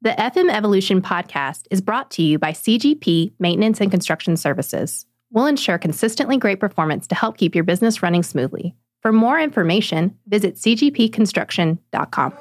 [0.00, 5.06] The FM Evolution podcast is brought to you by CGP Maintenance and Construction Services.
[5.32, 8.76] We'll ensure consistently great performance to help keep your business running smoothly.
[9.00, 12.32] For more information, visit cgpconstruction.com.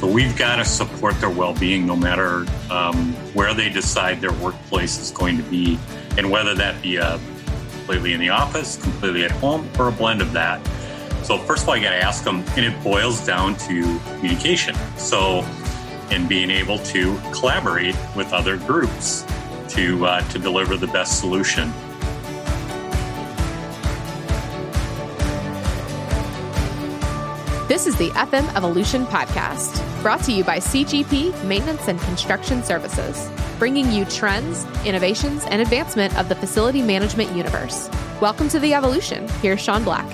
[0.00, 4.98] So we've got to support their well-being no matter um, where they decide their workplace
[4.98, 5.78] is going to be,
[6.18, 7.18] and whether that be uh,
[7.70, 10.60] completely in the office, completely at home, or a blend of that.
[11.22, 14.74] So first of all, you got to ask them, and it boils down to communication.
[14.96, 15.42] So,
[16.10, 19.24] and being able to collaborate with other groups
[19.68, 21.72] to uh, to deliver the best solution.
[27.68, 33.30] This is the FM Evolution Podcast, brought to you by CGP Maintenance and Construction Services,
[33.58, 37.88] bringing you trends, innovations, and advancement of the facility management universe.
[38.20, 39.26] Welcome to the Evolution.
[39.40, 40.06] Here's Sean Black.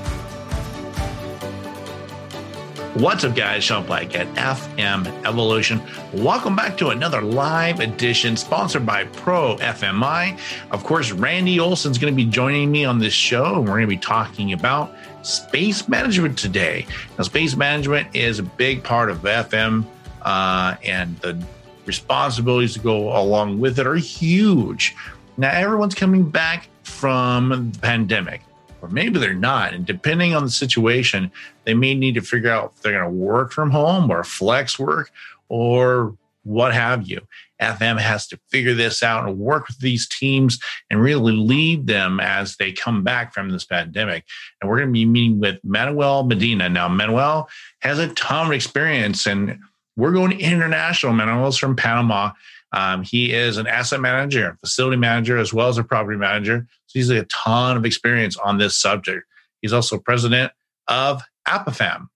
[2.98, 3.62] What's up, guys?
[3.62, 5.80] Sean Black at FM Evolution.
[6.12, 10.36] Welcome back to another live edition sponsored by Pro FMI.
[10.72, 13.82] Of course, Randy Olson's going to be joining me on this show, and we're going
[13.82, 16.88] to be talking about space management today.
[17.16, 19.86] Now, space management is a big part of FM,
[20.22, 21.40] uh, and the
[21.86, 24.96] responsibilities to go along with it are huge.
[25.36, 28.42] Now, everyone's coming back from the pandemic
[28.88, 29.74] or maybe they're not.
[29.74, 31.30] And depending on the situation,
[31.64, 34.78] they may need to figure out if they're going to work from home or flex
[34.78, 35.10] work
[35.48, 37.20] or what have you.
[37.60, 40.58] FM has to figure this out and work with these teams
[40.90, 44.24] and really lead them as they come back from this pandemic.
[44.60, 46.68] And we're going to be meeting with Manuel Medina.
[46.68, 47.48] Now, Manuel
[47.80, 49.58] has a ton of experience and
[49.96, 51.12] we're going international.
[51.12, 52.30] Manuel's from Panama.
[52.72, 56.66] Um, he is an asset manager, facility manager, as well as a property manager.
[56.88, 59.26] So he's a ton of experience on this subject.
[59.60, 60.52] He's also president
[60.88, 62.08] of APAFAM.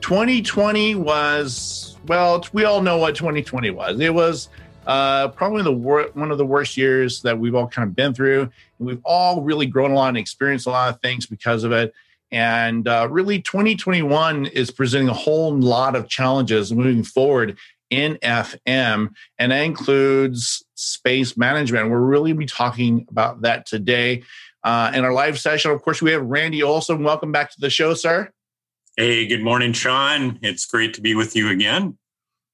[0.01, 3.99] 2020 was, well, we all know what 2020 was.
[3.99, 4.49] It was
[4.85, 8.13] uh, probably the wor- one of the worst years that we've all kind of been
[8.13, 8.41] through.
[8.41, 8.51] And
[8.87, 11.91] we've all really grown a lot and experienced a lot of things because of it.
[12.33, 17.59] And uh, really, 2021 is presenting a whole lot of challenges moving forward
[17.91, 21.91] in FM, and that includes space management.
[21.91, 24.23] We're really be talking about that today
[24.63, 25.69] uh, in our live session.
[25.69, 27.03] Of course, we have Randy Olson.
[27.03, 28.31] Welcome back to the show, sir.
[28.97, 30.39] Hey, good morning, Sean.
[30.41, 31.99] It's great to be with you again.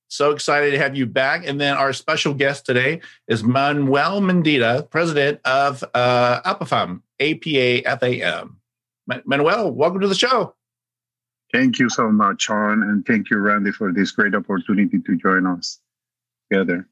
[0.10, 1.48] So excited to have you back.
[1.48, 3.00] And then our special guest today
[3.30, 7.88] is Manuel Mendita, president of uh, APAFAM, APA
[9.26, 10.56] Manuel, welcome to the show.
[11.52, 15.48] Thank you so much, Sean, and thank you, Randy, for this great opportunity to join
[15.48, 15.80] us
[16.52, 16.88] together.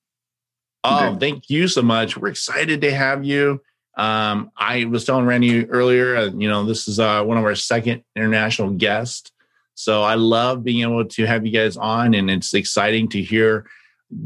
[0.84, 1.20] Oh, today.
[1.20, 2.18] thank you so much.
[2.18, 3.62] We're excited to have you.
[3.98, 7.56] Um, I was telling Randy earlier, uh, you know, this is uh, one of our
[7.56, 9.32] second international guests.
[9.76, 13.68] So I love being able to have you guys on, and it's exciting to hear,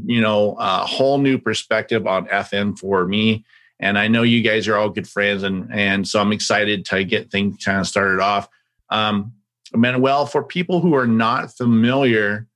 [0.05, 3.43] you know, a whole new perspective on FM for me
[3.81, 7.03] and I know you guys are all good friends, and and so I'm excited to
[7.03, 8.47] get things kind of started off.
[8.89, 9.33] Um,
[9.73, 12.47] Manuel, for people who are not familiar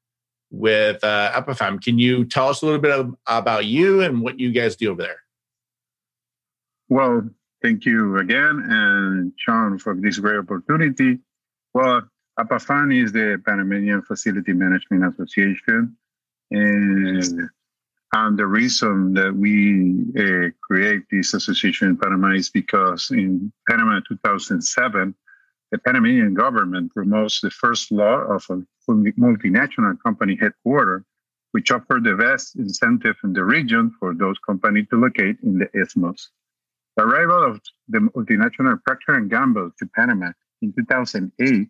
[0.52, 4.40] with uh, APAFAM, can you tell us a little bit of, about you and what
[4.40, 5.20] you guys do over there?
[6.88, 7.30] Well,
[7.62, 11.20] thank you again, and Sean, for this great opportunity.
[11.74, 12.04] Well,
[12.40, 15.98] APAFAM is the Panamanian Facility Management Association.
[16.52, 17.50] And,
[18.16, 24.00] and the reason that we uh, create this association in Panama is because in Panama
[24.08, 25.14] 2007,
[25.72, 31.04] the Panamanian government promotes the first law of a multinational company headquarters,
[31.52, 35.70] which offered the best incentive in the region for those companies to locate in the
[35.74, 36.30] Isthmus.
[36.96, 37.60] The arrival of
[37.90, 40.32] the multinational Procter & Gamble to Panama
[40.62, 41.68] in 2008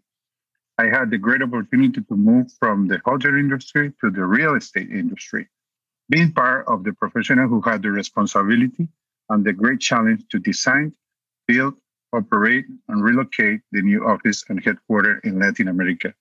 [0.77, 4.92] I had the great opportunity to move from the hotel industry to the real estate
[4.92, 5.47] industry,
[6.10, 8.88] being part of the professional who had the responsibility
[9.30, 10.94] and the great challenge to design,
[11.48, 11.74] build,
[12.13, 16.13] operate, and relocate the new office and headquarters in Latin America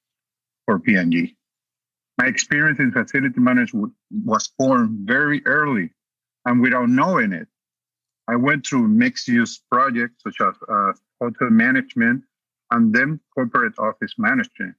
[0.64, 1.36] for P&G.
[2.18, 3.92] My experience in facility management
[4.24, 5.90] was born very early
[6.46, 7.48] and without knowing it.
[8.28, 12.24] I went through mixed use projects such as uh, hotel management
[12.70, 14.74] and then corporate office management.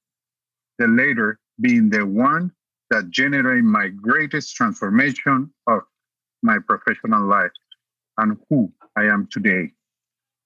[0.80, 2.52] The later being the one
[2.90, 5.82] that generate my greatest transformation of
[6.44, 7.52] my professional life
[8.18, 9.72] and who I am today.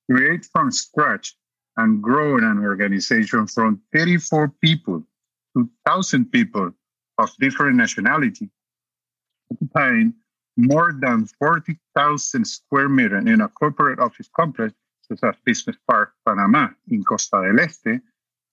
[0.10, 1.36] Create from scratch
[1.78, 5.04] and grow an organization from 34 people
[5.56, 6.72] to 1,000 people
[7.18, 8.50] of different nationality,
[9.52, 10.14] occupying
[10.58, 16.70] more than 40,000 square meters in a corporate office complex such as Business Park Panama
[16.90, 18.02] in Costa del Este,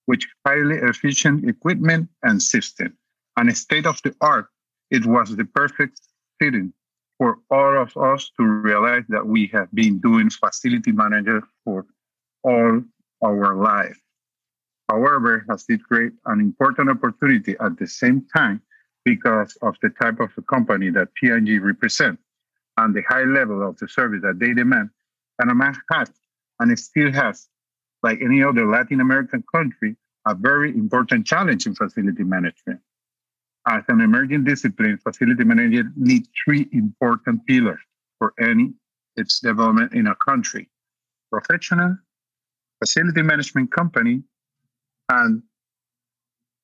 [0.07, 2.97] which highly efficient equipment and system.
[3.37, 4.49] And state of the art,
[4.91, 6.01] it was the perfect
[6.39, 6.73] fitting
[7.19, 11.87] for all of us to realize that we have been doing facility manager for
[12.43, 12.83] all
[13.25, 13.99] our life.
[14.89, 18.63] However, has it create an important opportunity at the same time
[19.05, 22.23] because of the type of the company that P&G represents
[22.77, 24.91] and the high level of the service that they demand.
[25.41, 26.11] Panama has
[26.61, 27.49] and still has,
[28.03, 29.97] like any other Latin American country,
[30.27, 32.81] a very important challenge in facility management.
[33.69, 37.81] As an emerging discipline, facility management needs three important pillars
[38.19, 38.73] for any
[39.17, 40.69] its development in a country:
[41.31, 41.97] professional,
[42.79, 44.23] facility management company,
[45.09, 45.43] and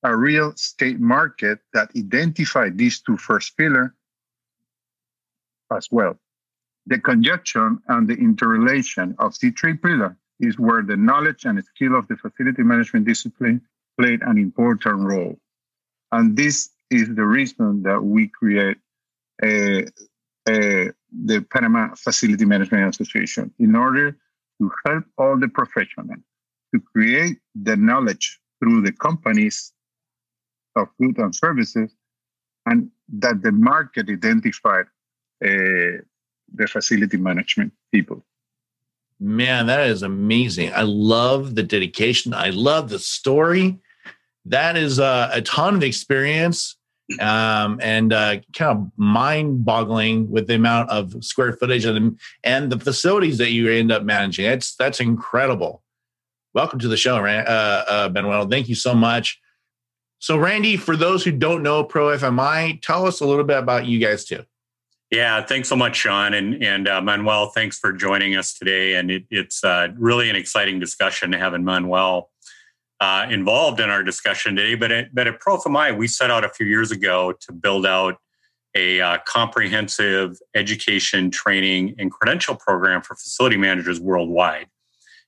[0.03, 3.91] a real estate market that identify these two first pillars
[5.75, 6.17] as well.
[6.85, 11.97] The conjunction and the interrelation of the three pillars is where the knowledge and skill
[11.97, 13.61] of the facility management discipline
[13.97, 15.39] played an important role.
[16.11, 18.77] And this is the reason that we create
[19.43, 19.85] a,
[20.47, 20.91] a,
[21.25, 24.17] the Panama Facility Management Association in order
[24.59, 26.19] to help all the professionals
[26.73, 29.73] to create the knowledge through the companies
[30.75, 31.91] of goods and services
[32.65, 34.85] and that the market identified
[35.43, 35.99] uh,
[36.55, 38.23] the facility management people.
[39.19, 40.71] Man, that is amazing.
[40.73, 42.33] I love the dedication.
[42.33, 43.79] I love the story.
[44.45, 46.77] That is uh, a ton of experience
[47.19, 52.71] um, and uh, kind of mind boggling with the amount of square footage and, and
[52.71, 54.45] the facilities that you end up managing.
[54.45, 55.83] That's, that's incredible.
[56.53, 58.47] Welcome to the show, uh, uh, Manuel.
[58.47, 59.39] Thank you so much.
[60.19, 63.85] So, Randy, for those who don't know Pro FMI, tell us a little bit about
[63.85, 64.43] you guys too.
[65.11, 66.33] Yeah, thanks so much, Sean.
[66.33, 68.95] And, and uh, Manuel, thanks for joining us today.
[68.95, 72.31] And it, it's uh, really an exciting discussion having Manuel
[73.03, 74.75] uh, involved in our discussion today.
[74.75, 78.15] But at, but at ProFMI, we set out a few years ago to build out
[78.75, 84.67] a uh, comprehensive education, training, and credential program for facility managers worldwide.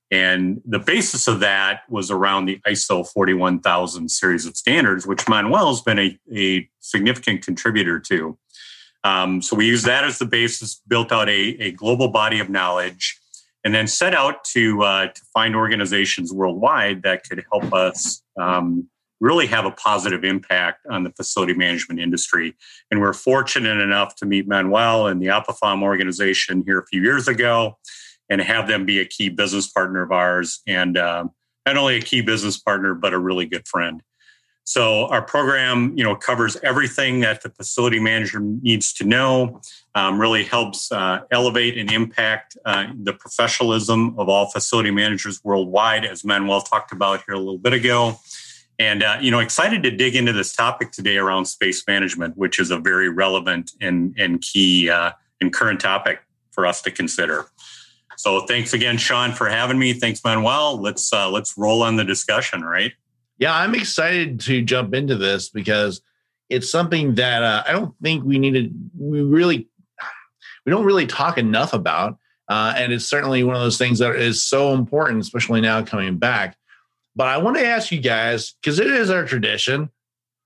[0.09, 5.67] And the basis of that was around the ISO 41000 series of standards, which Manuel
[5.67, 8.37] has been a, a significant contributor to.
[9.03, 12.49] Um, so we use that as the basis, built out a, a global body of
[12.49, 13.19] knowledge,
[13.65, 18.87] and then set out to uh, to find organizations worldwide that could help us um,
[19.19, 22.55] really have a positive impact on the facility management industry.
[22.91, 27.27] And we're fortunate enough to meet Manuel and the APAFAM organization here a few years
[27.27, 27.77] ago,
[28.29, 31.25] and have them be a key business partner of ours, and uh,
[31.65, 34.01] not only a key business partner but a really good friend.
[34.65, 39.61] So our program, you know, covers everything that the facility manager needs to know.
[39.93, 46.03] Um, really helps uh, elevate and impact uh, the professionalism of all facility managers worldwide,
[46.03, 48.19] as Manuel talked about here a little bit ago.
[48.79, 52.59] And uh, you know, excited to dig into this topic today around space management, which
[52.59, 57.45] is a very relevant and and key uh, and current topic for us to consider.
[58.17, 59.93] So thanks again, Sean, for having me.
[59.93, 60.81] Thanks, Manuel.
[60.81, 62.93] Let's uh, let's roll on the discussion, right?
[63.37, 66.01] Yeah, I'm excited to jump into this because
[66.49, 68.69] it's something that uh, I don't think we need to.
[68.97, 69.67] We really,
[70.65, 74.15] we don't really talk enough about, uh, and it's certainly one of those things that
[74.15, 76.57] is so important, especially now coming back.
[77.15, 79.89] But I want to ask you guys because it is our tradition.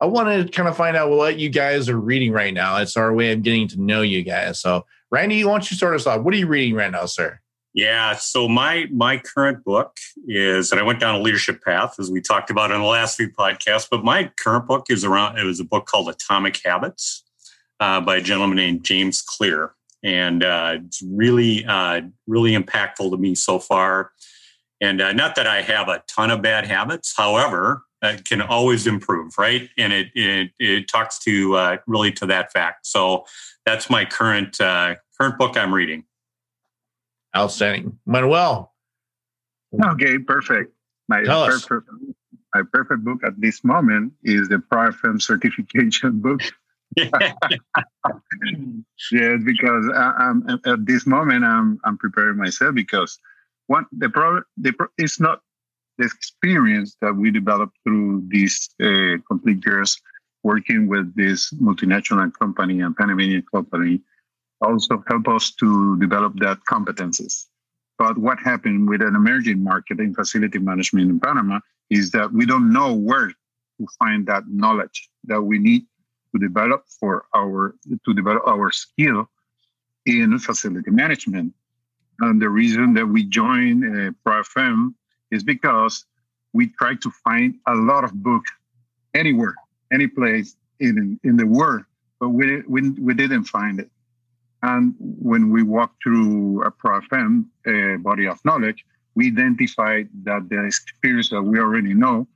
[0.01, 2.77] I want to kind of find out what you guys are reading right now.
[2.77, 4.59] It's our way of getting to know you guys.
[4.61, 6.21] So, Randy, why don't you start us off?
[6.21, 7.39] What are you reading right now, sir?
[7.73, 9.97] Yeah, so my my current book
[10.27, 13.15] is, and I went down a leadership path as we talked about in the last
[13.15, 13.87] few podcasts.
[13.89, 15.37] But my current book is around.
[15.37, 17.23] It was a book called Atomic Habits
[17.79, 23.17] uh, by a gentleman named James Clear, and uh, it's really uh, really impactful to
[23.17, 24.11] me so far.
[24.81, 28.87] And uh, not that I have a ton of bad habits, however, it can always
[28.87, 29.69] improve, right?
[29.77, 32.87] And it it, it talks to uh, really to that fact.
[32.87, 33.25] So
[33.63, 36.05] that's my current uh, current book I'm reading.
[37.35, 38.73] Outstanding, Manuel.
[39.83, 40.73] Okay, perfect.
[41.07, 42.15] My Tell perfect, us.
[42.53, 46.41] my perfect book at this moment is the ProFM certification book.
[46.95, 47.11] yes,
[49.45, 50.33] because I,
[50.65, 53.19] at this moment I'm I'm preparing myself because
[53.67, 55.41] one the problem the pro, it's not
[55.99, 60.01] the experience that we developed through these uh, complete years
[60.41, 64.01] working with this multinational company and Panamanian company
[64.61, 67.45] also help us to develop that competencies.
[67.97, 72.45] But what happened with an emerging market in facility management in Panama is that we
[72.45, 75.83] don't know where to find that knowledge that we need
[76.33, 77.75] to develop for our
[78.05, 79.29] to develop our skill
[80.05, 81.53] in facility management.
[82.21, 84.93] And the reason that we joined uh, ProFM
[85.31, 86.05] is because
[86.53, 88.51] we try to find a lot of books
[89.13, 89.55] anywhere,
[89.91, 91.83] any place in in the world,
[92.19, 93.89] but we we, we didn't find it.
[94.61, 97.45] And when we walk through a ProFM
[98.03, 98.85] body of knowledge,
[99.15, 102.27] we identify that the experience that we already know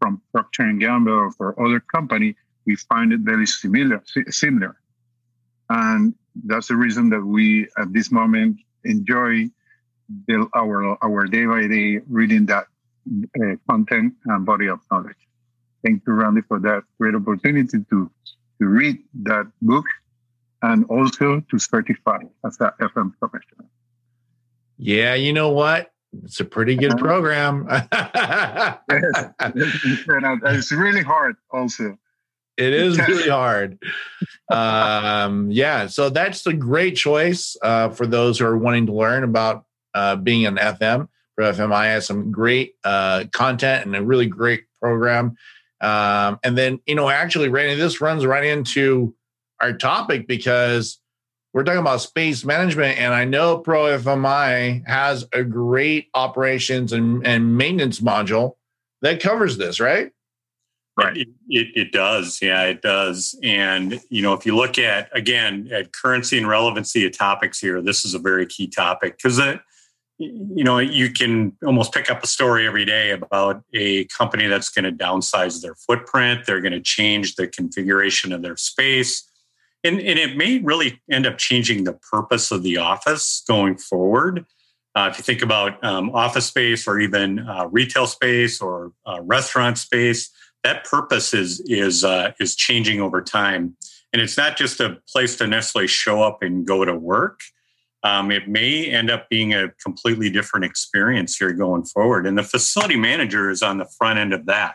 [0.00, 2.36] from Procter and Gamble or for other company,
[2.66, 4.02] we find it very similar.
[4.28, 4.76] Similar,
[5.68, 9.50] and that's the reason that we at this moment enjoy
[10.26, 12.66] the, our our day by day reading that
[13.40, 15.16] uh, content and body of knowledge.
[15.84, 18.10] Thank you, Randy, for that great opportunity to
[18.58, 19.86] to read that book
[20.62, 23.66] and also to certify as a FM professional.
[24.78, 25.92] Yeah, you know what?
[26.24, 27.04] It's a pretty good uh-huh.
[27.04, 27.66] program.
[27.70, 28.80] yes.
[30.56, 31.96] It's really hard also.
[32.56, 33.78] It is really hard.
[34.50, 39.24] Um, yeah, so that's a great choice uh, for those who are wanting to learn
[39.24, 39.64] about
[39.94, 41.08] uh, being an FM.
[41.36, 45.36] Pro FMI has some great uh, content and a really great program.
[45.80, 49.14] Um, and then, you know, actually, Randy, this runs right into
[49.60, 51.00] our topic because
[51.52, 52.98] we're talking about space management.
[52.98, 58.56] And I know Pro FMI has a great operations and, and maintenance module
[59.02, 60.12] that covers this, right?
[60.96, 61.16] Right.
[61.16, 62.40] It, it, it, does.
[62.42, 63.38] Yeah, it does.
[63.42, 67.80] And, you know, if you look at, again, at currency and relevancy of topics here,
[67.80, 69.40] this is a very key topic because,
[70.18, 74.68] you know, you can almost pick up a story every day about a company that's
[74.68, 76.44] going to downsize their footprint.
[76.44, 79.29] They're going to change the configuration of their space
[79.84, 84.44] and, and it may really end up changing the purpose of the office going forward.
[84.94, 89.20] Uh, if you think about um, office space or even uh, retail space or uh,
[89.22, 90.30] restaurant space,
[90.64, 93.76] that purpose is is uh, is changing over time,
[94.12, 97.40] and it's not just a place to necessarily show up and go to work.
[98.02, 102.42] Um, it may end up being a completely different experience here going forward, and the
[102.42, 104.74] facility manager is on the front end of that.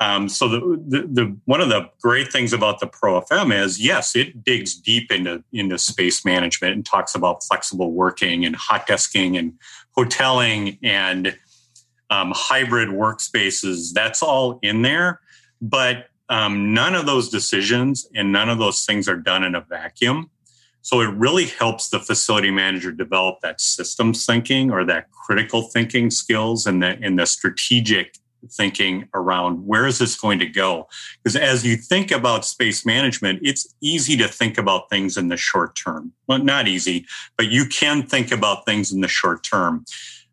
[0.00, 3.80] Um, so the, the, the, one of the great things about the Pro FM is
[3.80, 8.86] yes, it digs deep into into space management and talks about flexible working and hot
[8.86, 9.54] desking and
[9.96, 11.36] hoteling and
[12.10, 13.92] um, hybrid workspaces.
[13.92, 15.20] That's all in there,
[15.60, 19.62] but um, none of those decisions and none of those things are done in a
[19.62, 20.30] vacuum.
[20.82, 26.10] So it really helps the facility manager develop that systems thinking or that critical thinking
[26.10, 28.16] skills and the and the strategic
[28.50, 30.88] thinking around where is this going to go?
[31.22, 35.36] Because as you think about space management it's easy to think about things in the
[35.36, 36.12] short term.
[36.26, 39.84] Well not easy but you can think about things in the short term.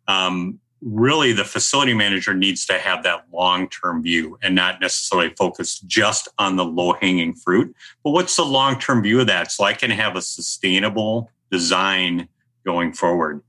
[0.07, 5.33] Um, really the facility manager needs to have that long term view and not necessarily
[5.35, 7.75] focus just on the low hanging fruit.
[8.03, 9.51] But what's the long term view of that?
[9.51, 12.27] So i can have a sustainable design
[12.65, 13.41] going forward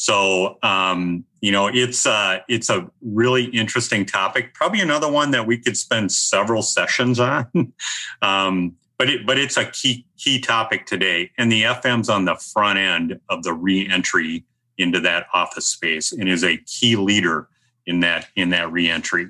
[0.00, 4.54] so um, you know, it's uh, it's a really interesting topic.
[4.54, 7.72] Probably another one that we could spend several sessions on.
[8.22, 12.36] um, but it but it's a key key topic today, and the FM's on the
[12.36, 14.44] front end of the reentry
[14.78, 17.48] into that office space and is a key leader
[17.84, 19.26] in that in that reentry.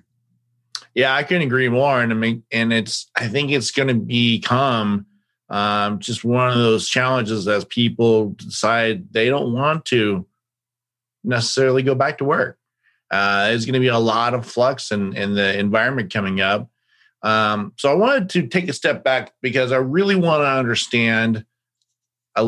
[0.95, 2.03] Yeah, I couldn't agree more.
[2.03, 5.07] And I mean, and it's I think it's going to become
[5.49, 10.27] um, just one of those challenges as people decide they don't want to
[11.25, 12.59] necessarily go back to work.
[13.11, 16.69] Uh, there's going to be a lot of flux in, in the environment coming up.
[17.23, 21.45] Um, so I wanted to take a step back because I really want to understand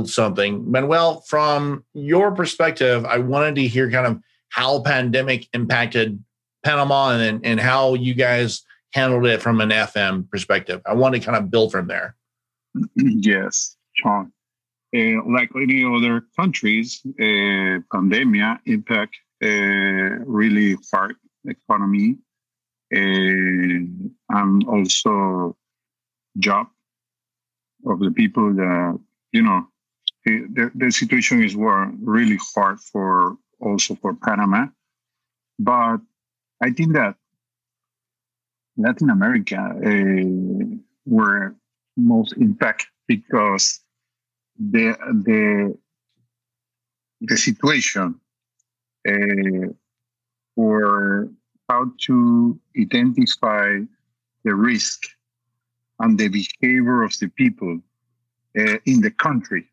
[0.04, 0.70] something.
[0.70, 6.22] Manuel, from your perspective, I wanted to hear kind of how pandemic impacted
[6.62, 8.62] Panama and, and how you guys
[8.92, 10.80] handled it from an FM perspective.
[10.86, 12.16] I want to kind of build from there.
[12.94, 14.32] Yes, Sean.
[14.92, 22.16] Uh, like any other countries, uh, pandemia impact uh, really hard economy
[22.90, 24.10] and
[24.66, 25.56] also
[26.38, 26.66] job
[27.86, 28.98] of the people that
[29.32, 29.64] you know
[30.24, 34.66] the, the situation is really hard for also for Panama,
[35.58, 35.98] but
[36.60, 37.14] I think that
[38.76, 39.56] Latin America
[41.06, 41.54] were
[41.96, 43.79] most impact because
[44.60, 45.78] the the
[47.22, 48.20] the situation
[49.08, 49.72] uh,
[50.54, 51.28] for
[51.68, 53.78] how to identify
[54.44, 55.06] the risk
[56.00, 57.80] and the behavior of the people
[58.58, 59.66] uh, in the country,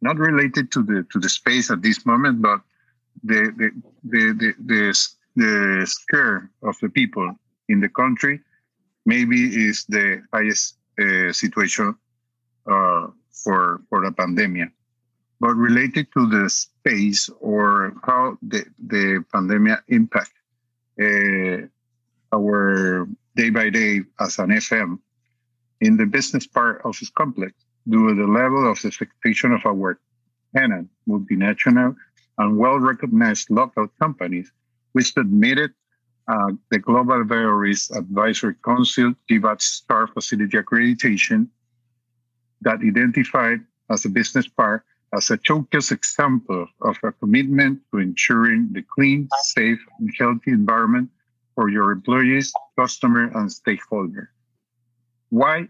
[0.00, 2.60] not related to the to the space at this moment, but
[3.24, 3.70] the the
[4.04, 4.98] the the, the,
[5.36, 7.34] the scare of the people
[7.68, 8.40] in the country
[9.06, 11.94] maybe is the highest uh, situation
[12.70, 13.06] uh,
[13.42, 14.70] for for the pandemic.
[15.40, 20.32] But related to the space or how the, the pandemic impact
[21.00, 21.66] uh,
[22.34, 24.98] our day by day as an FM
[25.80, 27.54] in the business part of this complex
[27.88, 29.98] due to the level of the expectation of our
[30.54, 31.96] tenant, multinational
[32.38, 34.52] and well recognized local companies,
[34.92, 35.72] which submitted
[36.28, 41.48] uh, the Global Risk Advisory Council GBAC Star Facility Accreditation
[42.62, 48.68] that identified as a business park as a showcase example of a commitment to ensuring
[48.72, 51.10] the clean, safe, and healthy environment
[51.54, 54.30] for your employees, customer, and stakeholder.
[55.30, 55.68] Why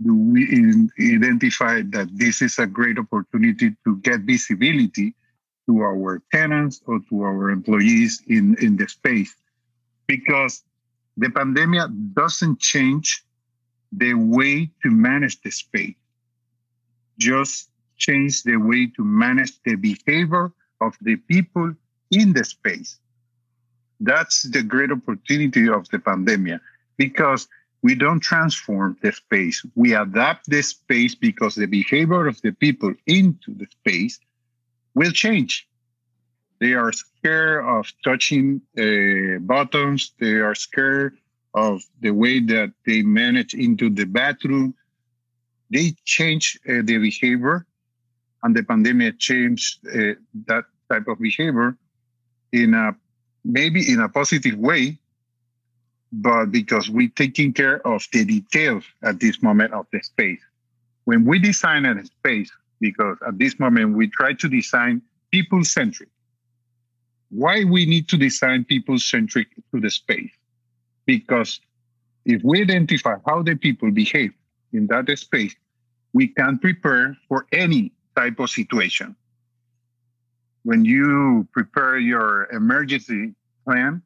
[0.00, 5.14] do we identify that this is a great opportunity to get visibility
[5.66, 9.34] to our tenants or to our employees in, in the space
[10.06, 10.62] because
[11.16, 13.24] the pandemic doesn't change
[13.92, 15.96] the way to manage the space,
[17.18, 21.74] just change the way to manage the behavior of the people
[22.10, 22.98] in the space.
[24.00, 26.60] That's the great opportunity of the pandemic
[26.96, 27.48] because
[27.82, 29.64] we don't transform the space.
[29.74, 34.18] We adapt the space because the behavior of the people into the space
[34.94, 35.68] will change.
[36.60, 40.12] They are scared of touching uh, buttons.
[40.18, 41.16] They are scared
[41.54, 44.74] of the way that they manage into the bathroom.
[45.70, 47.66] They change uh, their behavior,
[48.42, 50.14] and the pandemic changed uh,
[50.46, 51.76] that type of behavior
[52.52, 52.96] in a
[53.44, 54.98] maybe in a positive way,
[56.12, 60.40] but because we're taking care of the details at this moment of the space.
[61.04, 62.50] When we design a space,
[62.80, 66.08] because at this moment we try to design people centric
[67.30, 70.30] why we need to design people centric to the space.
[71.06, 71.60] Because
[72.24, 74.32] if we identify how the people behave
[74.72, 75.54] in that space,
[76.12, 79.14] we can prepare for any type of situation.
[80.64, 84.02] When you prepare your emergency plan,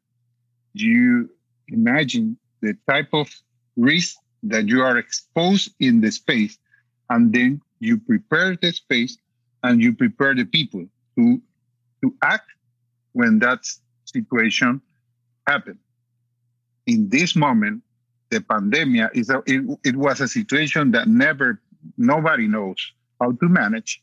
[0.74, 1.30] you
[1.68, 3.28] imagine the type of
[3.76, 6.58] risk that you are exposed in the space,
[7.10, 9.16] and then you prepare the space
[9.62, 11.40] and you prepare the people to,
[12.02, 12.50] to act
[13.12, 13.60] when that
[14.04, 14.80] situation
[15.46, 15.78] happened.
[16.86, 17.82] In this moment,
[18.32, 21.60] the pandemic is a, it, it was a situation that never
[21.98, 22.80] nobody knows
[23.20, 24.02] how to manage.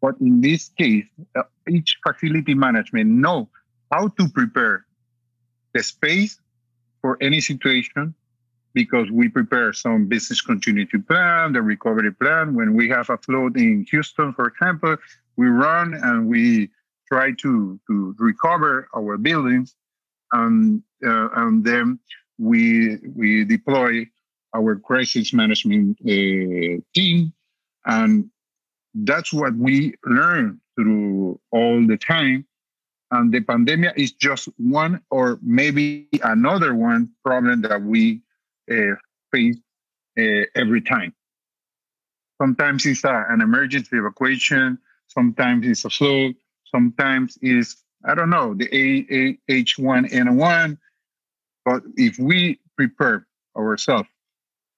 [0.00, 3.48] But in this case, uh, each facility management know
[3.90, 4.84] how to prepare
[5.72, 6.38] the space
[7.00, 8.14] for any situation
[8.74, 12.54] because we prepare some business continuity plan, the recovery plan.
[12.54, 14.96] When we have a flood in Houston, for example,
[15.36, 16.68] we run and we
[17.08, 19.76] try to, to recover our buildings,
[20.32, 21.98] and, uh, and then
[22.38, 24.06] we, we deploy
[24.54, 27.32] our crisis management uh, team.
[27.84, 28.30] And
[28.94, 32.46] that's what we learn through all the time.
[33.10, 38.22] And the pandemic is just one or maybe another one problem that we
[38.70, 38.96] uh,
[39.32, 39.56] face
[40.18, 41.14] uh, every time.
[42.40, 48.68] Sometimes it's an emergency evacuation, sometimes it's a flood, sometimes it's I don't know the
[48.72, 50.78] A, A, H1N1.
[51.66, 53.26] But if we prepare
[53.56, 54.08] ourselves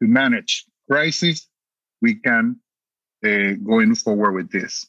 [0.03, 1.46] to manage crisis,
[2.01, 2.57] we can
[3.24, 4.87] uh, going forward with this.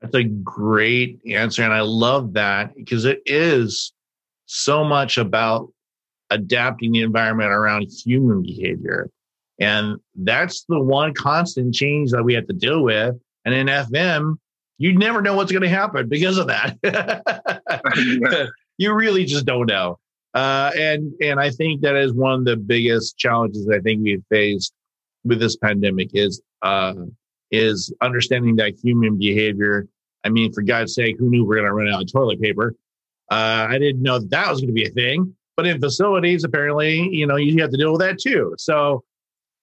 [0.00, 3.92] That's a great answer, and I love that because it is
[4.46, 5.72] so much about
[6.30, 9.08] adapting the environment around human behavior.
[9.60, 13.14] And that's the one constant change that we have to deal with.
[13.44, 14.38] And in FM,
[14.78, 16.76] you never know what's going to happen because of that.
[18.78, 20.00] you really just don't know.
[20.34, 24.24] Uh, and and I think that is one of the biggest challenges I think we've
[24.30, 24.72] faced
[25.24, 26.94] with this pandemic is uh,
[27.50, 29.88] is understanding that human behavior.
[30.24, 32.40] I mean, for God's sake, who knew we are going to run out of toilet
[32.40, 32.74] paper?
[33.30, 35.34] Uh, I didn't know that, that was going to be a thing.
[35.56, 38.54] But in facilities, apparently, you know, you have to deal with that too.
[38.56, 39.04] So,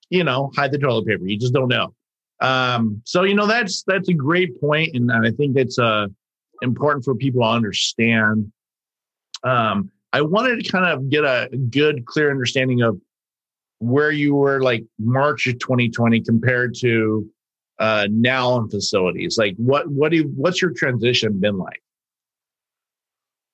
[0.09, 1.25] you know, hide the toilet paper.
[1.25, 1.93] You just don't know.
[2.41, 6.07] Um, so, you know, that's that's a great point, and I think it's uh,
[6.61, 8.51] important for people to understand.
[9.43, 12.99] Um, I wanted to kind of get a good, clear understanding of
[13.79, 17.29] where you were like March of 2020 compared to
[17.79, 19.37] uh, now in facilities.
[19.37, 21.81] Like, what what do what's your transition been like?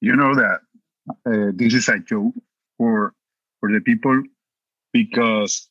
[0.01, 0.59] You know that
[1.25, 2.33] uh, this is a joke
[2.77, 3.13] for
[3.59, 4.23] for the people
[4.93, 5.69] because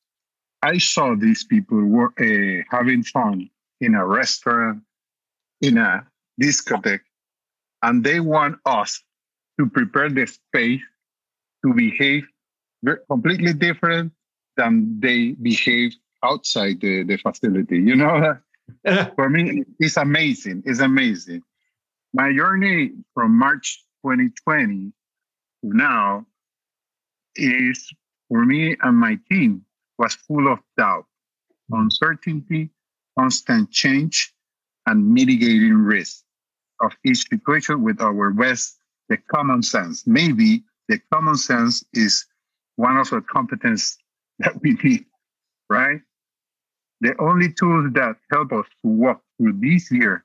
[0.63, 4.83] I saw these people were uh, having fun in a restaurant,
[5.61, 6.07] in a
[6.41, 7.01] discotheque,
[7.83, 9.03] and they want us
[9.59, 10.83] to prepare the space
[11.65, 12.25] to behave
[13.11, 14.13] completely different
[14.57, 17.79] than they behave outside the, the facility.
[17.79, 18.39] You know,
[19.17, 20.63] for me, it's amazing.
[20.67, 21.43] It's amazing.
[22.13, 24.93] My journey from March 2020
[25.63, 26.27] to now
[27.37, 27.91] is
[28.29, 29.65] for me and my team
[29.99, 31.07] was full of doubt,
[31.71, 32.71] uncertainty,
[33.19, 34.33] constant change,
[34.87, 36.23] and mitigating risk
[36.81, 38.77] of each situation with our best,
[39.09, 40.07] the common sense.
[40.07, 42.27] Maybe the common sense is
[42.77, 43.97] one of the competence
[44.39, 45.05] that we need,
[45.71, 46.01] right?
[47.01, 50.25] The only tools that help us to walk through this year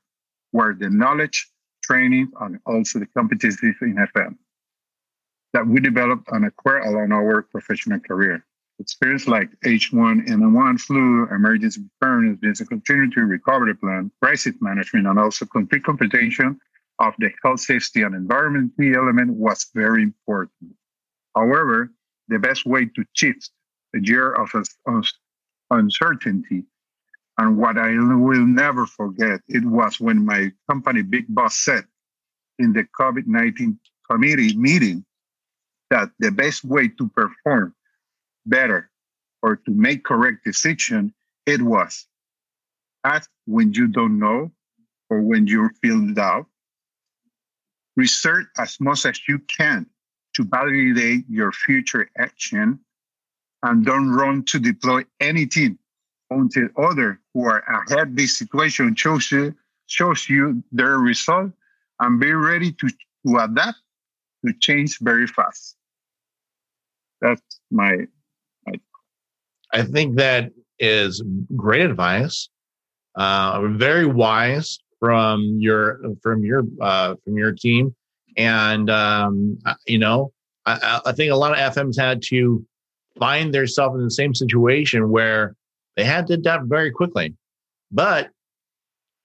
[0.52, 1.48] were the knowledge,
[1.82, 4.36] training, and also the competencies in FM
[5.52, 8.44] that we developed and acquired along our professional career.
[8.78, 15.84] Experience like H1N1 flu, emergency preparedness, business continuity recovery plan, crisis management, and also complete
[15.84, 16.58] comprehension
[17.00, 20.74] of the health, safety, and environment element was very important.
[21.34, 21.90] However,
[22.28, 23.50] the best way to shift
[23.94, 24.52] a year of,
[25.70, 26.64] uncertainty
[27.38, 31.84] and what I will never forget, it was when my company Big Boss said
[32.58, 33.78] in the COVID 19
[34.10, 35.04] committee meeting
[35.88, 37.74] that the best way to perform
[38.44, 38.90] better
[39.42, 41.14] or to make correct decision,
[41.46, 42.06] it was
[43.04, 44.50] ask when you don't know
[45.08, 46.46] or when you feel doubt.
[48.04, 49.86] Research as much as you can
[50.34, 52.66] to validate your future action
[53.62, 55.78] and don't run to deploy anything
[56.30, 59.54] until others who are ahead this situation shows you,
[59.86, 61.50] shows you their result
[61.98, 62.88] and be ready to,
[63.26, 63.78] to adapt
[64.46, 65.76] to change very fast
[67.20, 68.06] that's my,
[68.66, 68.74] my
[69.72, 71.22] I think that is
[71.54, 72.48] great advice.
[73.14, 77.94] Uh, very wise from your from your uh, from your team,
[78.36, 80.32] and um, you know,
[80.66, 82.64] I, I think a lot of FMs had to
[83.18, 85.56] find themselves in the same situation where
[85.96, 87.34] they had to adapt very quickly,
[87.90, 88.30] but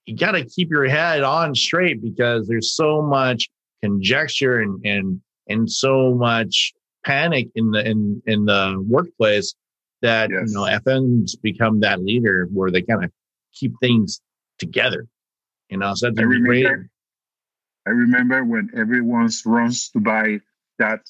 [0.06, 3.50] you got to keep your head on straight because there's so much
[3.84, 6.74] conjecture and and and so much
[7.06, 9.54] panic in the in in the workplace
[10.02, 10.44] that yes.
[10.48, 13.12] you know FM's become that leader where they kind of
[13.54, 14.22] keep things
[14.60, 15.08] together.
[15.70, 16.90] You know, so that's I remember.
[17.88, 20.40] I remember when everyone runs to buy
[20.80, 21.02] that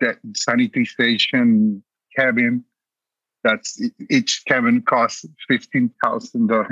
[0.00, 1.82] that sanitation
[2.16, 2.64] cabin.
[3.44, 6.68] That's each cabin costs fifteen thousand dollars.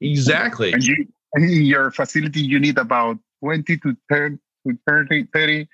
[0.00, 0.72] Exactly.
[0.72, 5.68] and you in your facility you need about twenty to 10 to 30, 30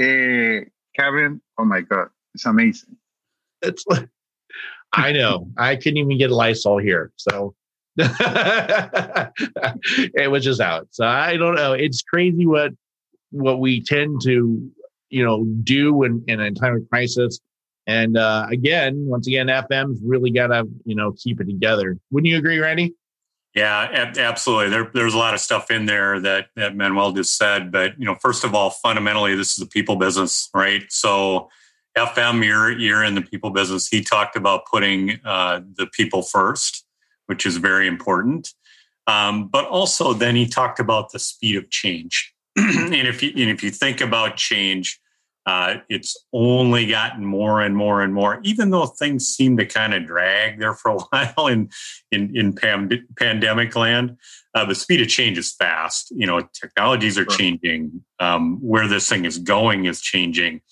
[0.00, 0.64] uh,
[0.98, 2.96] cabin Oh my god, it's amazing.
[3.62, 4.08] It's like
[4.92, 5.50] I know.
[5.58, 7.12] I couldn't even get Lysol here.
[7.16, 7.54] So
[10.14, 10.88] it was just out.
[10.90, 11.72] So I don't know.
[11.72, 12.72] It's crazy what
[13.30, 14.70] what we tend to,
[15.10, 17.40] you know, do in, in a time of crisis.
[17.86, 21.96] And uh, again, once again, FM's really got to, you know, keep it together.
[22.10, 22.94] Wouldn't you agree, Randy?
[23.54, 24.68] Yeah, absolutely.
[24.68, 27.72] There, there's a lot of stuff in there that, that Manuel just said.
[27.72, 30.84] But, you know, first of all, fundamentally, this is a people business, right?
[30.90, 31.48] So,
[31.96, 33.88] FM, you're, you're in the people business.
[33.88, 36.85] He talked about putting uh, the people first,
[37.26, 38.52] which is very important.
[39.06, 42.34] Um, but also, then he talked about the speed of change.
[42.56, 44.98] and if you and if you think about change,
[45.46, 48.40] uh, it's only gotten more and more and more.
[48.42, 50.98] Even though things seem to kind of drag there for a
[51.34, 51.70] while in
[52.10, 54.16] in in pand- pandemic land,
[54.54, 56.10] uh, the speed of change is fast.
[56.16, 58.02] You know, technologies are changing.
[58.18, 60.62] Um, where this thing is going is changing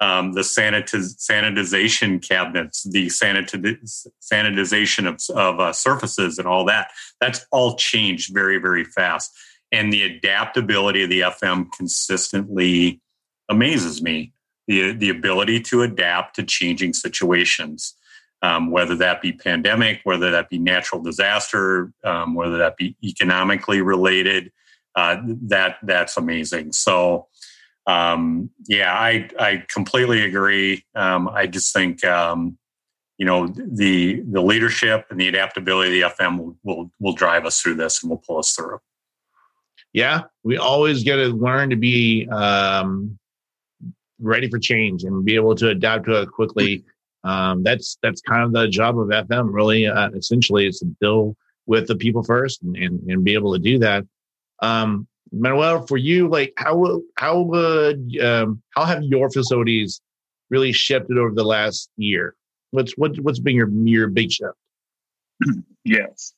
[0.00, 6.90] um, the sanitiz- sanitization cabinets, the sanitiz- sanitization of, of uh, surfaces, and all that.
[7.20, 9.30] That's all changed very, very fast.
[9.72, 13.00] And the adaptability of the FM consistently
[13.48, 14.32] amazes me.
[14.66, 17.94] The, the ability to adapt to changing situations,
[18.40, 23.82] um, whether that be pandemic, whether that be natural disaster, um, whether that be economically
[23.82, 24.50] related,
[24.96, 26.72] uh, that that's amazing.
[26.72, 27.26] So,
[27.86, 30.84] um, yeah, I I completely agree.
[30.94, 32.58] Um, I just think um,
[33.18, 37.44] you know the the leadership and the adaptability of the FM will, will will drive
[37.44, 38.78] us through this and will pull us through.
[39.92, 43.18] Yeah, we always got to learn to be um,
[44.18, 46.84] ready for change and be able to adapt to it quickly.
[47.22, 49.52] Um, that's that's kind of the job of FM.
[49.52, 53.52] Really, uh, essentially, is to deal with the people first and, and, and be able
[53.52, 54.04] to do that.
[54.60, 60.00] Um, Manuel, for you, like how how would um, how have your facilities
[60.50, 62.36] really shifted over the last year?
[62.70, 64.54] What's what, what's been your your big shift?
[65.86, 66.32] Yes,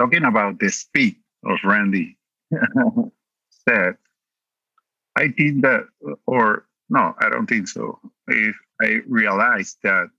[0.00, 2.16] talking about the speed of Randy
[3.68, 3.96] said,
[5.16, 5.86] I think that,
[6.26, 7.98] or no, I don't think so.
[8.28, 10.10] If I realized that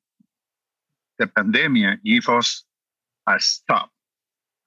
[1.20, 2.66] the pandemic gave us
[3.28, 3.92] a stop,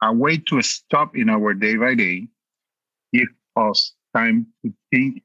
[0.02, 2.28] a way to stop in our day by day,
[3.12, 5.22] give us time to think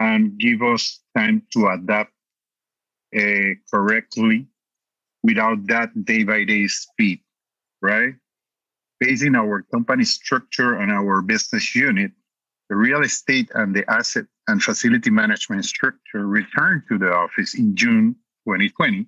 [0.00, 2.12] and give us time to adapt
[3.16, 4.46] uh, correctly
[5.22, 7.20] without that day by day speed,
[7.80, 8.14] right?
[8.98, 12.12] Basing our company structure on our business unit,
[12.68, 17.76] the real estate and the asset and facility management structure returned to the office in
[17.76, 18.16] June
[18.48, 19.06] 2020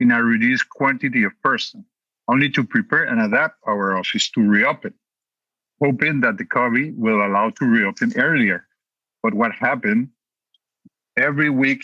[0.00, 1.84] in a reduced quantity of persons,
[2.28, 4.94] only to prepare and adapt our office to reopen
[5.80, 8.66] hoping that the COVID will allow to reopen earlier.
[9.22, 10.08] But what happened?
[11.16, 11.82] Every week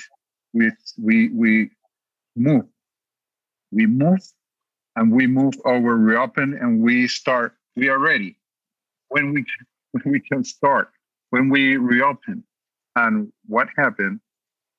[0.52, 1.70] we we we
[2.36, 2.66] move,
[3.72, 4.20] we move,
[4.96, 7.54] and we move over reopen, and we start.
[7.76, 8.36] We are ready
[9.08, 9.44] when we
[9.92, 10.90] when we can start
[11.30, 12.44] when we reopen.
[12.94, 14.20] And what happened?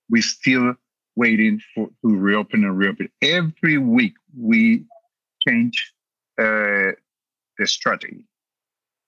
[0.10, 0.76] We still
[1.18, 3.10] waiting for to reopen and reopen.
[3.22, 4.86] Every week we
[5.46, 5.94] change
[6.40, 6.96] uh,
[7.58, 8.24] the strategy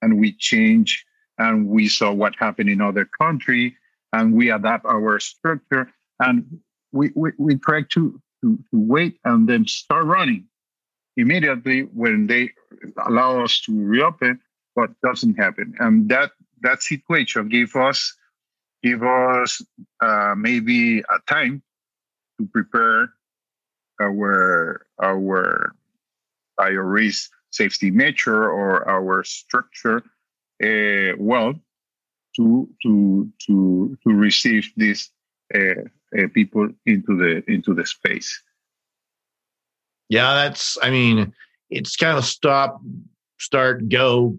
[0.02, 1.04] and we change
[1.38, 3.76] and we saw what happened in other country
[4.12, 6.44] and we adapt our structure and
[6.92, 10.44] we, we, we try to, to, to wait and then start running
[11.16, 12.50] immediately when they
[13.06, 14.40] allow us to reopen
[14.78, 15.74] but doesn't happen.
[15.80, 16.30] And that
[16.62, 18.14] that situation give us
[18.82, 19.60] give us
[20.00, 21.62] uh, maybe a time
[22.38, 23.10] to prepare
[24.00, 25.74] our our
[26.58, 30.02] biorisk safety measure or our structure
[30.62, 31.54] uh, well
[32.36, 35.10] to to to to receive these
[35.54, 35.82] uh,
[36.18, 38.42] uh, people into the into the space.
[40.08, 40.78] Yeah, that's.
[40.82, 41.32] I mean,
[41.70, 42.80] it's kind of stop,
[43.38, 44.38] start, go,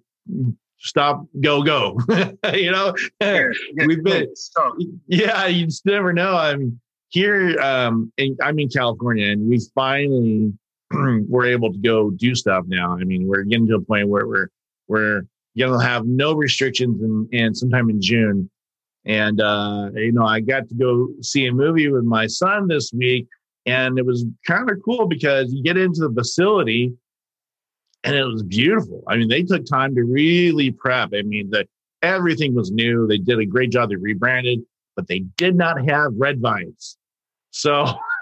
[0.80, 2.00] stop, go, go.
[2.54, 4.36] you know, yeah, yeah, we've been.
[4.36, 4.76] Stop.
[5.08, 6.36] Yeah, you just never know.
[6.36, 10.54] I mean, here, um, in, I'm in California, and we finally
[11.28, 12.94] we're able to go do stuff now.
[12.94, 14.50] I mean, we're getting to a point where we're
[14.88, 15.24] we're
[15.58, 18.50] gonna have no restrictions and and sometime in June.
[19.06, 22.92] And uh, you know, I got to go see a movie with my son this
[22.94, 23.28] week,
[23.66, 26.94] and it was kind of cool because you get into the facility
[28.04, 29.04] and it was beautiful.
[29.08, 31.10] I mean, they took time to really prep.
[31.14, 31.68] I mean, that
[32.02, 33.08] everything was new.
[33.08, 33.90] They did a great job.
[33.90, 34.62] They rebranded,
[34.96, 36.98] but they did not have red vines.
[37.52, 37.94] So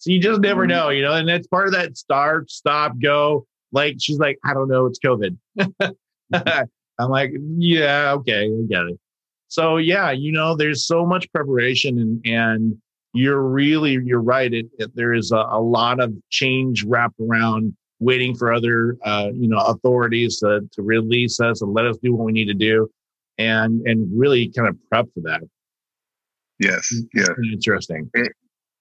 [0.00, 0.70] So you just never mm-hmm.
[0.70, 3.46] know, you know, and that's part of that start, stop, go.
[3.70, 5.36] Like she's like, I don't know, it's COVID.
[6.32, 8.98] I'm like, yeah, okay, I get it.
[9.48, 12.78] So yeah, you know, there's so much preparation and and
[13.12, 14.52] you're really you're right.
[14.52, 19.30] It, it there is a, a, lot of change wrapped around waiting for other uh,
[19.34, 22.54] you know authorities to, to release us and let us do what we need to
[22.54, 22.88] do
[23.38, 25.42] and and really kind of prep for that.
[26.58, 27.26] Yes, yeah.
[27.52, 28.10] Interesting.
[28.14, 28.32] It,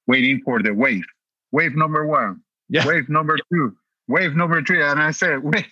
[0.10, 1.04] waiting for the wave.
[1.52, 2.42] Wave number one.
[2.68, 2.86] Yeah.
[2.86, 3.78] Wave number two.
[4.08, 4.84] Wave number three.
[4.84, 5.68] And I said, wait,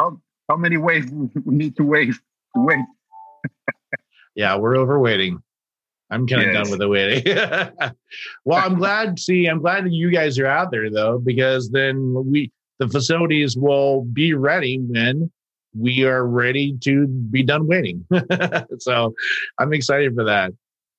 [0.00, 1.10] how, how many waves
[1.44, 2.18] we need to wave
[2.54, 2.84] to wait?
[4.34, 5.42] yeah, we're over waiting.
[6.08, 6.62] I'm kind of yes.
[6.62, 7.36] done with the waiting.
[8.46, 9.18] well, I'm glad.
[9.18, 13.56] See, I'm glad that you guys are out there though, because then we the facilities
[13.56, 15.30] will be ready when
[15.76, 18.06] we are ready to be done waiting.
[18.78, 19.14] so
[19.58, 20.52] I'm excited for that.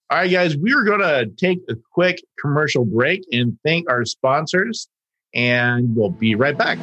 [0.09, 4.05] All right, guys, we are going to take a quick commercial break and thank our
[4.05, 4.87] sponsors,
[5.33, 6.77] and we'll be right back.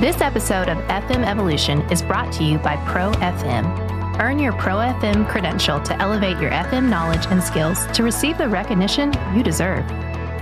[0.00, 4.18] This episode of FM Evolution is brought to you by Pro FM.
[4.18, 8.48] Earn your Pro FM credential to elevate your FM knowledge and skills to receive the
[8.48, 9.84] recognition you deserve.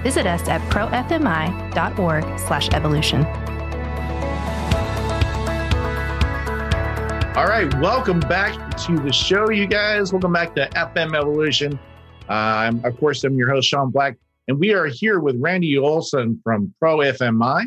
[0.03, 3.56] Visit us at profmi.org/evolution.
[7.37, 10.11] All right, welcome back to the show, you guys.
[10.11, 11.79] Welcome back to FM Evolution.
[12.31, 14.16] Uh, I'm, of course, I'm your host, Sean Black,
[14.49, 17.66] and we are here with Randy Olson from Pro FMI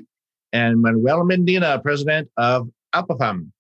[0.54, 3.52] and Manuel Mendina, president of APAFAM.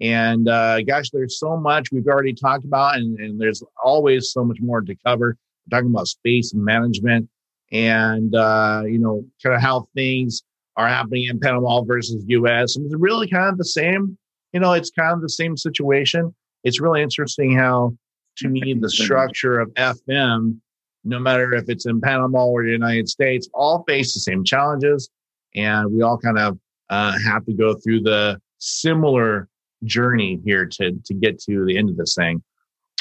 [0.00, 4.44] And uh, gosh, there's so much we've already talked about, and, and, there's always so
[4.44, 5.36] much more to cover.
[5.70, 7.28] We're talking about space management
[7.70, 10.42] and, uh, you know, kind of how things
[10.76, 12.74] are happening in Panama versus US.
[12.74, 14.18] And it's really kind of the same,
[14.52, 16.34] you know, it's kind of the same situation.
[16.64, 17.96] It's really interesting how,
[18.38, 20.58] to me, the structure of FM,
[21.04, 25.10] no matter if it's in Panama or the United States, all face the same challenges
[25.54, 26.58] and we all kind of
[26.90, 29.48] uh, have to go through the similar
[29.84, 32.42] journey here to to get to the end of this thing.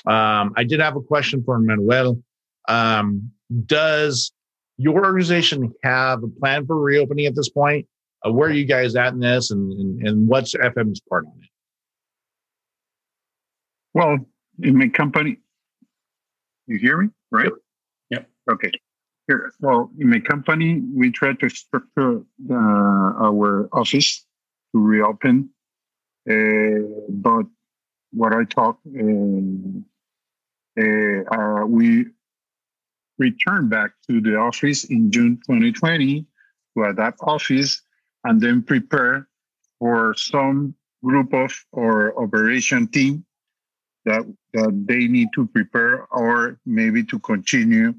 [0.07, 2.17] Um, I did have a question for Manuel.
[2.67, 3.31] Um,
[3.65, 4.31] does
[4.77, 7.87] your organization have a plan for reopening at this point?
[8.25, 11.33] Uh, where are you guys at in this, and, and, and what's FM's part on
[11.41, 11.49] it?
[13.93, 14.17] Well,
[14.61, 15.37] in my company,
[16.67, 17.45] you hear me, right?
[17.45, 17.53] Yep.
[18.11, 18.29] yep.
[18.49, 18.71] Okay.
[19.27, 24.25] Here, well, in my company, we try to structure uh, our office
[24.73, 25.49] to reopen.
[26.29, 27.45] Uh, but
[28.11, 32.05] what I talk, uh, uh, we
[33.17, 36.25] returned back to the office in June 2020
[36.77, 37.81] to adapt office
[38.23, 39.27] and then prepare
[39.79, 43.25] for some group of or operation team
[44.05, 47.93] that that they need to prepare or maybe to continue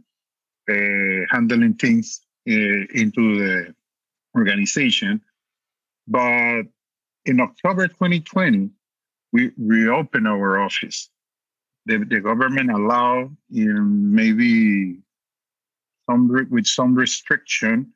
[0.71, 3.75] uh, handling things uh, into the
[4.37, 5.21] organization.
[6.07, 6.63] But
[7.25, 8.71] in October 2020,
[9.33, 11.09] we reopened our office.
[11.87, 14.99] The, the government allowed in maybe
[16.09, 17.93] some with some restriction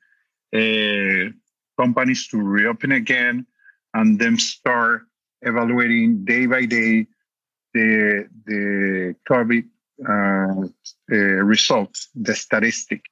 [0.54, 1.30] uh,
[1.78, 3.46] companies to reopen again
[3.94, 5.02] and then start
[5.42, 7.06] evaluating day by day
[7.74, 9.64] the the COVID
[10.08, 10.68] uh,
[11.12, 13.02] uh, results, the statistic,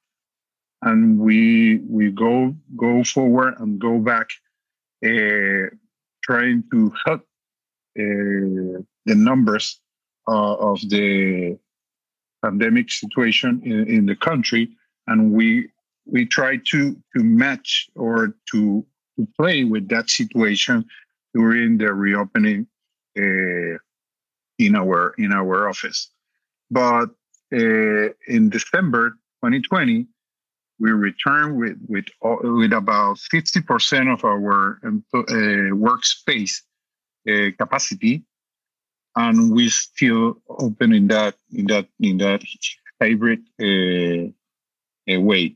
[0.81, 4.29] and we we go go forward and go back,
[5.05, 5.69] uh,
[6.23, 7.21] trying to help
[7.99, 9.79] uh, the numbers
[10.27, 11.57] uh, of the
[12.43, 14.69] pandemic situation in, in the country,
[15.07, 15.69] and we
[16.05, 18.85] we try to to match or to
[19.17, 20.85] to play with that situation
[21.33, 22.67] during the reopening
[23.17, 23.77] uh,
[24.59, 26.09] in our in our office.
[26.69, 27.09] But
[27.53, 29.11] uh, in December
[29.43, 30.07] 2020,
[30.79, 36.61] we returned with with with about 50% of our uh, workspace
[37.29, 38.23] uh, capacity,
[39.15, 42.41] and we still open in that in that in that
[43.01, 44.31] hybrid uh,
[45.13, 45.55] uh, way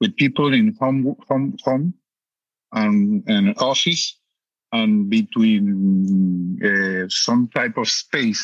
[0.00, 1.94] with people in home home home
[2.72, 4.18] and and office
[4.72, 8.42] and between uh, some type of space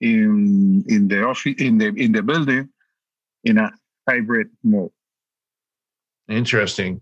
[0.00, 2.68] in in the office in the in the building
[3.44, 3.70] in a
[4.08, 4.90] hybrid mode.
[6.28, 7.00] Interesting.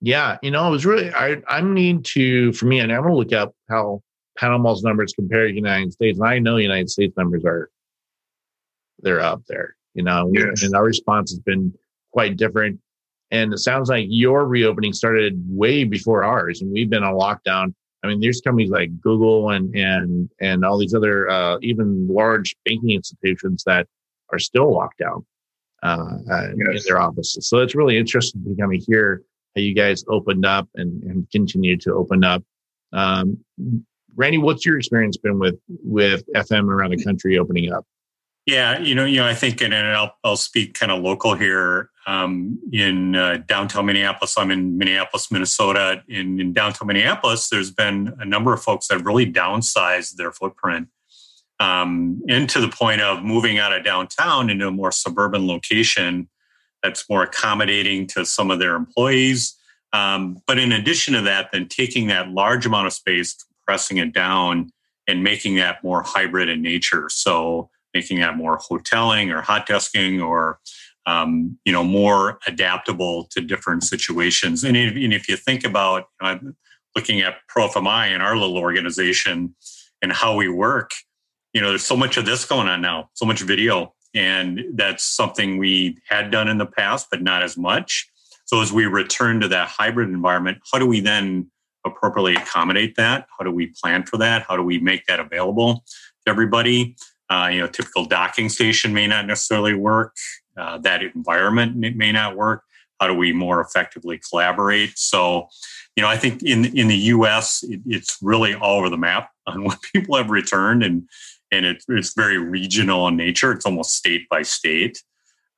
[0.00, 3.14] Yeah, you know, it was really I I need to for me, and I'm gonna
[3.14, 4.02] look up how
[4.36, 6.18] Panama's numbers compare to the United States.
[6.18, 7.70] And I know United States numbers are
[8.98, 10.62] they're up there, you know, yes.
[10.62, 11.72] and our response has been
[12.12, 12.80] quite different.
[13.32, 17.74] And it sounds like your reopening started way before ours, and we've been on lockdown
[18.02, 22.56] I mean, there's companies like Google and and and all these other uh, even large
[22.64, 23.86] banking institutions that
[24.32, 25.24] are still locked down
[25.82, 26.82] uh, uh, yes.
[26.82, 27.48] in their offices.
[27.48, 29.22] So it's really interesting to kind of hear
[29.54, 32.42] how you guys opened up and, and continue to open up.
[32.92, 33.38] Um,
[34.16, 37.86] Randy, what's your experience been with with FM around the country opening up?
[38.44, 41.90] Yeah, you know, you know, I think, and I'll I'll speak kind of local here
[42.08, 44.36] um, in uh, downtown Minneapolis.
[44.36, 46.02] I'm in Minneapolis, Minnesota.
[46.08, 50.32] In, in downtown Minneapolis, there's been a number of folks that have really downsized their
[50.32, 50.88] footprint,
[51.60, 56.28] um, and to the point of moving out of downtown into a more suburban location
[56.82, 59.56] that's more accommodating to some of their employees.
[59.92, 64.12] Um, but in addition to that, then taking that large amount of space, compressing it
[64.12, 64.72] down,
[65.06, 67.08] and making that more hybrid in nature.
[67.08, 70.58] So making that more hoteling or hot desking or
[71.06, 74.64] um, you know, more adaptable to different situations.
[74.64, 76.36] And if, and if you think about uh,
[76.94, 79.54] looking at ProFMI and our little organization
[80.00, 80.92] and how we work,
[81.52, 83.94] you know, there's so much of this going on now, so much video.
[84.14, 88.08] And that's something we had done in the past, but not as much.
[88.44, 91.50] So as we return to that hybrid environment, how do we then
[91.84, 93.26] appropriately accommodate that?
[93.36, 94.44] How do we plan for that?
[94.46, 95.84] How do we make that available
[96.24, 96.96] to everybody?
[97.32, 100.14] Uh, you know, typical docking station may not necessarily work.
[100.54, 102.62] Uh, that environment may not work.
[103.00, 104.98] How do we more effectively collaborate?
[104.98, 105.48] So,
[105.96, 107.62] you know, I think in in the U.S.
[107.62, 111.08] It, it's really all over the map on what people have returned, and
[111.50, 113.50] and it, it's very regional in nature.
[113.52, 115.02] It's almost state by state.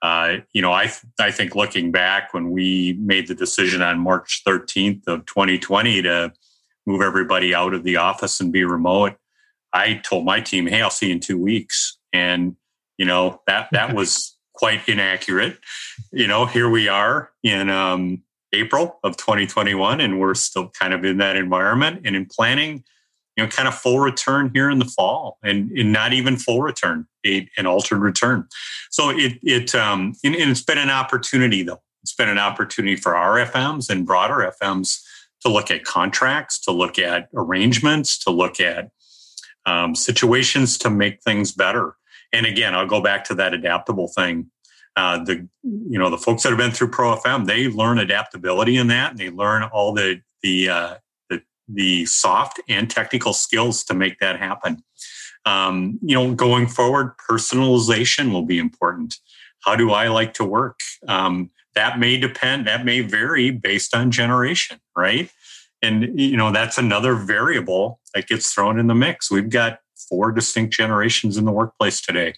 [0.00, 4.42] Uh, you know, I I think looking back when we made the decision on March
[4.46, 6.32] 13th of 2020 to
[6.86, 9.16] move everybody out of the office and be remote,
[9.74, 12.56] I told my team, "Hey, I'll see you in two weeks," and
[12.96, 15.58] you know that that was quite inaccurate.
[16.12, 18.22] You know, here we are in um,
[18.52, 22.84] April of 2021, and we're still kind of in that environment and in planning.
[23.36, 26.62] You know, kind of full return here in the fall, and, and not even full
[26.62, 28.46] return, a, an altered return.
[28.90, 31.82] So it it um, and, and it's been an opportunity though.
[32.02, 35.00] It's been an opportunity for our FMs and broader FMs
[35.40, 38.90] to look at contracts, to look at arrangements, to look at
[39.66, 41.96] um, situations to make things better.
[42.32, 44.50] And again, I'll go back to that adaptable thing.
[44.96, 48.76] Uh, the you know the folks that have been through Pro FM, they learn adaptability
[48.76, 50.94] in that, and they learn all the the uh,
[51.30, 54.84] the, the soft and technical skills to make that happen.
[55.46, 59.16] Um, you know, going forward, personalization will be important.
[59.64, 60.78] How do I like to work?
[61.08, 62.66] Um, that may depend.
[62.66, 65.28] That may vary based on generation, right?
[65.82, 69.30] And you know, that's another variable that gets thrown in the mix.
[69.30, 72.34] We've got four distinct generations in the workplace today,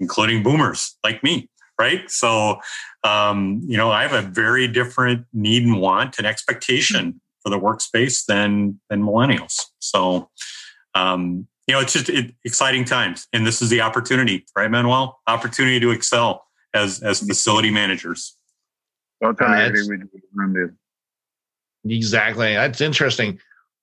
[0.00, 1.48] including boomers like me,
[1.78, 2.10] right?
[2.10, 2.60] So,
[3.04, 7.58] um, you know, I have a very different need and want and expectation for the
[7.58, 9.60] workspace than than millennials.
[9.78, 10.30] So,
[10.94, 15.20] um, you know, it's just it, exciting times, and this is the opportunity, right, Manuel?
[15.26, 18.36] Opportunity to excel as as facility managers.
[19.22, 20.00] Totally uh, agree with
[20.54, 20.74] you.
[21.84, 22.54] Exactly.
[22.54, 23.38] That's interesting.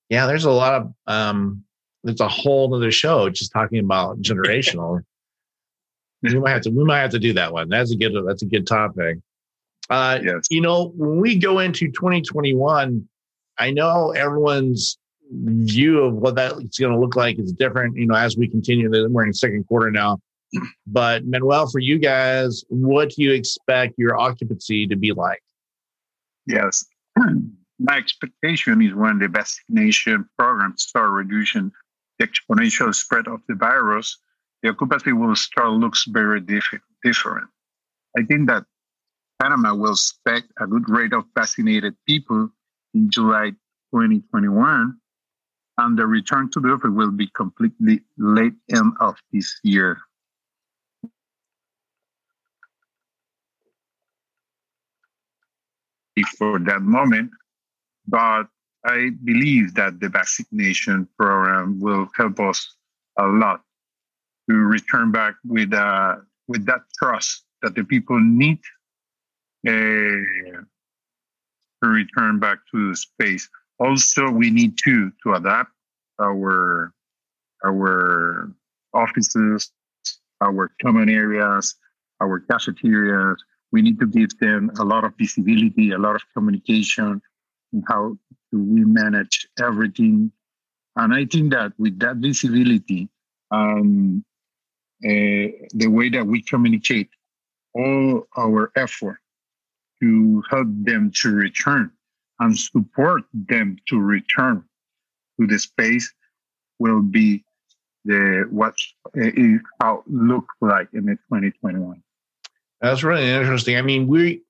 [0.08, 1.64] Yeah, there's a lot of um
[2.04, 5.00] there's a whole other show just talking about generational.
[6.22, 7.68] we might have to we might have to do that one.
[7.68, 9.18] That's a good that's a good topic.
[9.90, 10.46] Uh yes.
[10.50, 13.08] you know, when we go into 2021,
[13.58, 14.98] I know everyone's
[15.30, 18.88] view of what that's going to look like is different, you know, as we continue
[19.08, 20.18] we're in second quarter now.
[20.86, 25.42] But Manuel, for you guys, what do you expect your occupancy to be like?
[26.46, 26.84] Yes
[27.78, 31.72] my expectation is when the vaccination programs start reducing
[32.18, 34.18] the exponential spread of the virus,
[34.62, 37.48] the occupancy will start looks very diff- different.
[38.16, 38.64] I think that
[39.38, 42.48] Panama will expect a good rate of vaccinated people
[42.94, 43.50] in July
[43.92, 44.96] 2021,
[45.78, 49.98] and the return to the office will be completely late end of this year.
[56.38, 57.30] For that moment,
[58.08, 58.44] but
[58.84, 62.76] I believe that the vaccination program will help us
[63.18, 63.62] a lot
[64.48, 68.60] to return back with uh, with that trust that the people need
[69.66, 69.70] uh,
[71.82, 73.48] to return back to space.
[73.80, 75.72] Also, we need to to adapt
[76.20, 76.92] our
[77.64, 78.52] our
[78.94, 79.72] offices,
[80.40, 81.74] our common areas,
[82.20, 83.42] our cafeterias.
[83.72, 87.20] We need to give them a lot of visibility, a lot of communication,
[87.88, 88.16] how
[88.52, 90.32] do we manage everything.
[90.96, 93.08] And I think that with that visibility,
[93.50, 94.24] and
[95.04, 97.10] uh, the way that we communicate
[97.74, 99.18] all our effort
[100.00, 101.90] to help them to return
[102.40, 104.64] and support them to return
[105.38, 106.12] to the space
[106.78, 107.44] will be
[108.04, 108.74] the what
[109.20, 109.30] uh,
[109.80, 112.02] how look like in the 2021
[112.80, 114.42] that's really interesting i mean we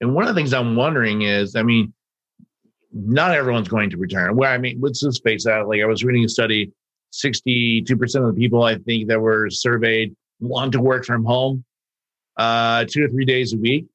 [0.00, 1.92] and one of the things i'm wondering is i mean
[2.92, 4.36] not everyone's going to return.
[4.36, 5.68] Well, I mean, let's just space out.
[5.68, 6.72] Like I was reading a study,
[7.12, 11.64] 62% of the people I think that were surveyed want to work from home
[12.36, 13.86] uh, two or three days a week.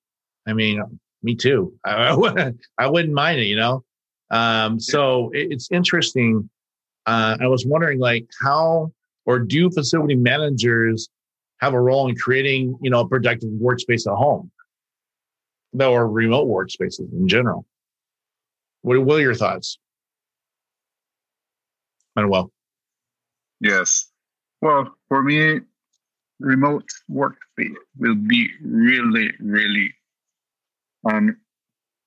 [0.47, 0.81] I mean,
[1.23, 1.73] me too.
[1.85, 3.83] I, I wouldn't mind it, you know?
[4.29, 6.49] Um, so it, it's interesting.
[7.05, 8.91] Uh, I was wondering like how
[9.25, 11.09] or do facility managers
[11.59, 14.51] have a role in creating, you know, a productive workspace at home?
[15.73, 17.65] Though, Or remote workspaces in general.
[18.87, 19.79] What, what are your thoughts?
[22.15, 22.53] Manuel.
[23.59, 24.09] Yes.
[24.61, 25.59] Well, for me,
[26.39, 29.93] remote workspace will be really, really,
[31.03, 31.35] um,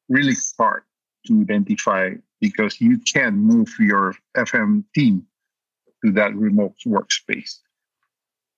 [0.08, 0.84] really hard
[1.26, 5.26] to identify because you can move your FM team
[6.02, 7.58] to that remote workspace.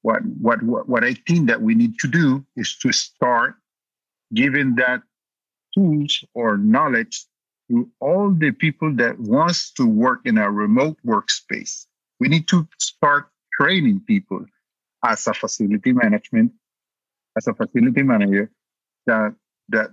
[0.03, 3.57] What, what, what, what I think that we need to do is to start
[4.33, 5.03] giving that
[5.75, 7.27] tools or knowledge
[7.73, 11.87] to all the people that wants to work in a remote workspace.
[12.21, 14.45] We need to start training people
[15.05, 16.53] as a facility management,
[17.37, 18.51] as a facility manager,
[19.07, 19.35] that
[19.71, 19.91] that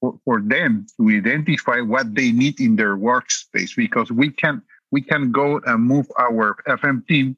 [0.00, 4.62] for, for them to identify what they need in their workspace because we can
[4.92, 7.36] we can go and move our FM team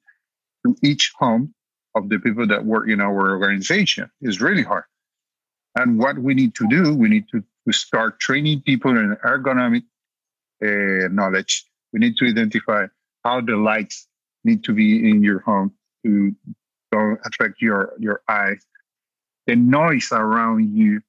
[0.66, 1.54] to each home
[1.94, 4.10] of the people that work in our organization.
[4.20, 4.84] It's really hard.
[5.74, 9.82] And what we need to do, we need to, to start training people in ergonomic
[10.64, 11.64] uh, knowledge.
[11.92, 12.86] We need to identify
[13.24, 14.08] how the lights
[14.44, 15.72] need to be in your home
[16.04, 16.34] to
[16.90, 18.64] don't affect your your eyes.
[19.46, 21.00] The noise around you,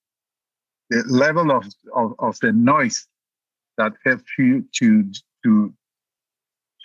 [0.89, 3.07] the level of, of, of the noise
[3.77, 5.11] that helps you to
[5.43, 5.73] to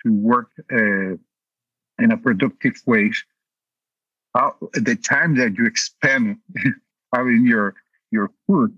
[0.04, 1.16] to work uh,
[1.98, 3.10] in a productive way.
[4.34, 6.38] How, the time that you expend
[7.14, 7.74] having your
[8.10, 8.76] your food,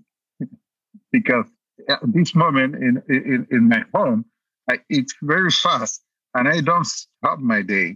[1.19, 1.47] because
[1.89, 4.25] at this moment in in, in my home,
[4.71, 6.03] I, it's very fast,
[6.35, 7.89] and I don't stop my day.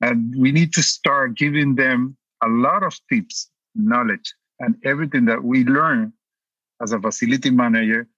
[0.00, 4.28] And we need to start giving them a lot of tips, knowledge,
[4.58, 6.12] and everything that we learn
[6.82, 8.08] as a facility manager,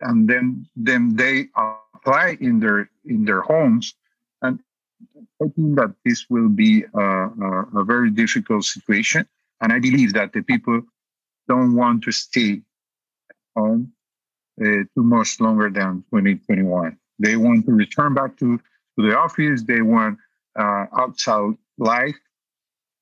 [0.00, 3.94] and then then they apply in their in their homes.
[4.42, 4.60] And
[5.42, 7.06] I think that this will be a,
[7.48, 7.50] a,
[7.80, 9.26] a very difficult situation.
[9.60, 10.82] And I believe that the people
[11.48, 12.60] don't want to stay
[13.56, 13.92] home
[14.60, 16.96] uh, too much longer than 2021.
[17.18, 19.62] They want to return back to, to the office.
[19.62, 20.18] They want
[20.58, 22.16] uh, outside life,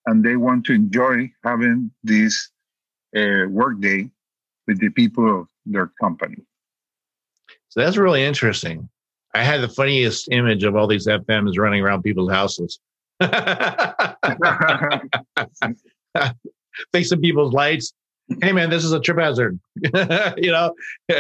[0.07, 2.51] and they want to enjoy having this
[3.17, 4.11] uh, workday
[4.67, 6.37] with the people of their company.
[7.69, 8.89] So that's really interesting.
[9.35, 12.79] I had the funniest image of all these FMs running around people's houses.
[16.93, 17.93] Fixing people's lights.
[18.41, 19.59] Hey man, this is a trip hazard.
[20.37, 20.75] you know,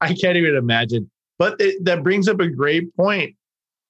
[0.00, 1.10] I can't even imagine.
[1.38, 3.34] But it, that brings up a great point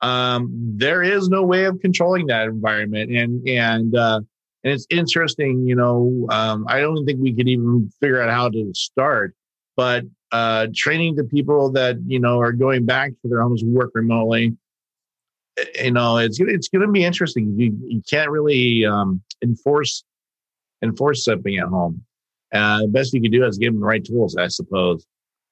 [0.02, 3.10] um, there is no way of controlling that environment.
[3.12, 4.20] And and uh,
[4.64, 6.26] and it's interesting, you know.
[6.30, 9.34] Um, I don't think we could even figure out how to start,
[9.76, 13.92] but uh, training the people that you know are going back to their homes work
[13.94, 14.56] remotely.
[15.58, 17.54] Eh, you know, it's it's going to be interesting.
[17.56, 20.02] You you can't really um, enforce
[20.82, 22.04] enforce something at home.
[22.52, 25.06] Uh, the best you can do is give them the right tools, I suppose.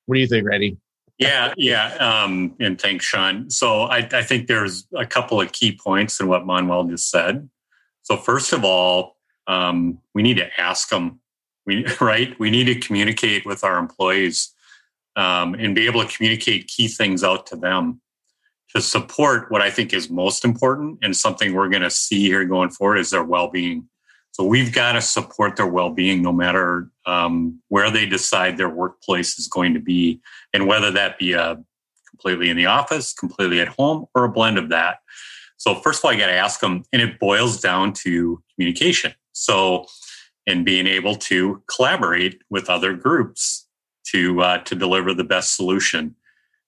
[0.06, 0.76] What do you think, Randy?
[1.18, 1.94] Yeah, yeah.
[1.96, 3.50] Um, and thanks, Sean.
[3.50, 7.48] So I, I, think there's a couple of key points in what Manuel just said.
[8.02, 11.20] So first of all, um, we need to ask them.
[11.66, 12.38] We right.
[12.40, 14.54] We need to communicate with our employees
[15.14, 18.00] um, and be able to communicate key things out to them
[18.74, 22.44] to support what I think is most important and something we're going to see here
[22.44, 23.88] going forward is their well-being.
[24.40, 29.38] So we've got to support their well-being no matter um, where they decide their workplace
[29.38, 30.18] is going to be,
[30.54, 31.56] and whether that be a uh,
[32.08, 35.00] completely in the office, completely at home, or a blend of that.
[35.58, 39.12] So first of all, I got to ask them, and it boils down to communication.
[39.32, 39.84] So,
[40.46, 43.68] and being able to collaborate with other groups
[44.04, 46.14] to uh, to deliver the best solution.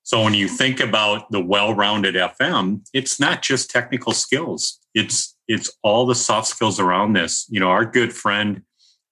[0.03, 4.79] So when you think about the well-rounded FM, it's not just technical skills.
[4.95, 7.47] It's it's all the soft skills around this.
[7.51, 8.63] You know, our good friend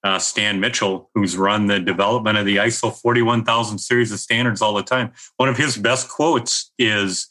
[0.02, 4.72] uh, Stan Mitchell, who's run the development of the ISO 41000 series of standards all
[4.72, 5.12] the time.
[5.36, 7.28] One of his best quotes is,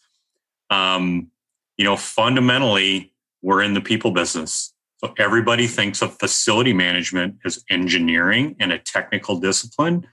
[0.69, 1.31] um,
[1.77, 4.73] you know, fundamentally, we're in the people business.
[4.97, 10.05] So everybody thinks of facility management as engineering and a technical discipline.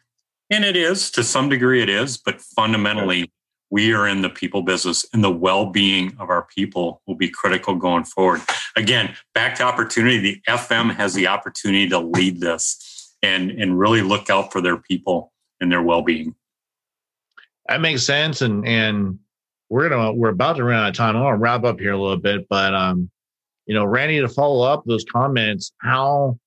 [0.49, 3.31] And it is to some degree, it is, but fundamentally,
[3.71, 7.75] we are in the people business and the well-being of our people will be critical
[7.75, 8.41] going forward.
[8.77, 10.19] Again back to opportunity.
[10.19, 14.77] The fm has the opportunity to lead this and and really look out for their
[14.77, 16.35] people and their well-being.
[17.69, 19.19] That makes sense and and
[19.69, 21.17] we're gonna we're about to run out of time.
[21.17, 23.11] I want to wrap up here a little bit but um
[23.67, 26.39] you know randy to follow up those comments how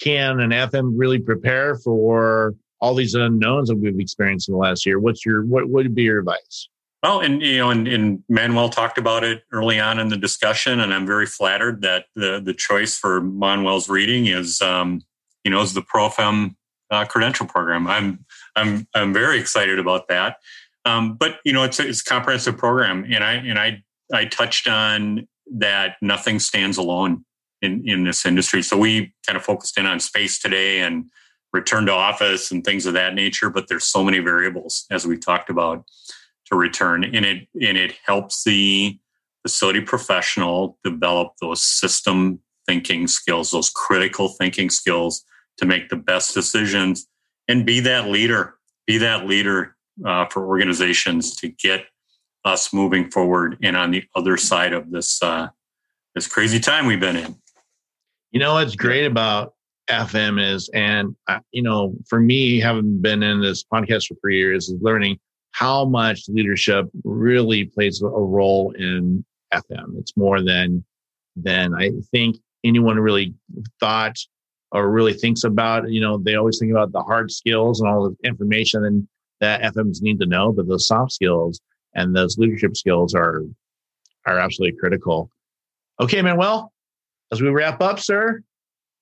[0.00, 4.86] can an fm really prepare for all these unknowns that we've experienced in the last
[4.86, 4.98] year.
[4.98, 6.68] What's your what would be your advice?
[7.02, 10.80] Well, and you know, and, and, Manuel talked about it early on in the discussion,
[10.80, 15.02] and I'm very flattered that the the choice for Manuel's reading is, um,
[15.44, 16.56] you know, is the ProFem
[16.90, 17.86] uh, credential program.
[17.86, 18.24] I'm
[18.56, 20.38] I'm I'm very excited about that.
[20.84, 24.24] Um, but you know, it's a, it's a comprehensive program, and I and I I
[24.24, 27.24] touched on that nothing stands alone.
[27.62, 28.62] in, in this industry.
[28.62, 31.06] So we kind of focused in on space today and
[31.52, 33.50] return to office and things of that nature.
[33.50, 35.84] But there's so many variables as we talked about
[36.46, 38.98] to return, and it and it helps the
[39.42, 45.24] facility professional develop those system thinking skills, those critical thinking skills
[45.58, 47.06] to make the best decisions
[47.48, 48.54] and be that leader,
[48.86, 51.86] be that leader uh, for organizations to get
[52.44, 55.48] us moving forward and on the other side of this uh,
[56.14, 57.36] this crazy time we've been in.
[58.30, 59.54] You know what's great about
[59.88, 64.38] FM is, and uh, you know, for me, having been in this podcast for three
[64.38, 65.18] years, is learning
[65.52, 69.24] how much leadership really plays a role in
[69.54, 69.98] FM.
[69.98, 70.84] It's more than
[71.36, 73.34] than I think anyone really
[73.80, 74.16] thought
[74.72, 75.90] or really thinks about.
[75.90, 79.06] You know, they always think about the hard skills and all the information and
[79.40, 81.60] that FMs need to know, but those soft skills
[81.94, 83.42] and those leadership skills are
[84.26, 85.30] are absolutely critical.
[86.00, 86.72] Okay, Manuel,
[87.32, 88.42] as we wrap up, sir,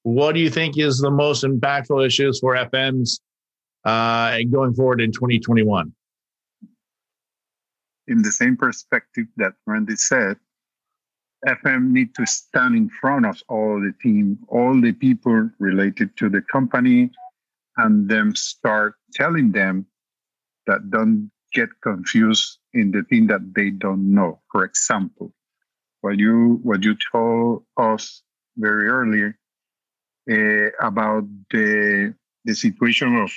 [0.05, 3.21] what do you think is the most impactful issues for FMs
[3.85, 5.93] uh, going forward in 2021?
[8.07, 10.37] In the same perspective that Randy said,
[11.47, 16.29] FM need to stand in front of all the team, all the people related to
[16.29, 17.11] the company,
[17.79, 19.87] and then start telling them
[20.67, 24.41] that don't get confused in the thing that they don't know.
[24.53, 25.33] For example,
[26.03, 28.23] what you what you told us
[28.59, 29.39] very earlier
[30.31, 32.15] uh, about the
[32.45, 33.31] the situation of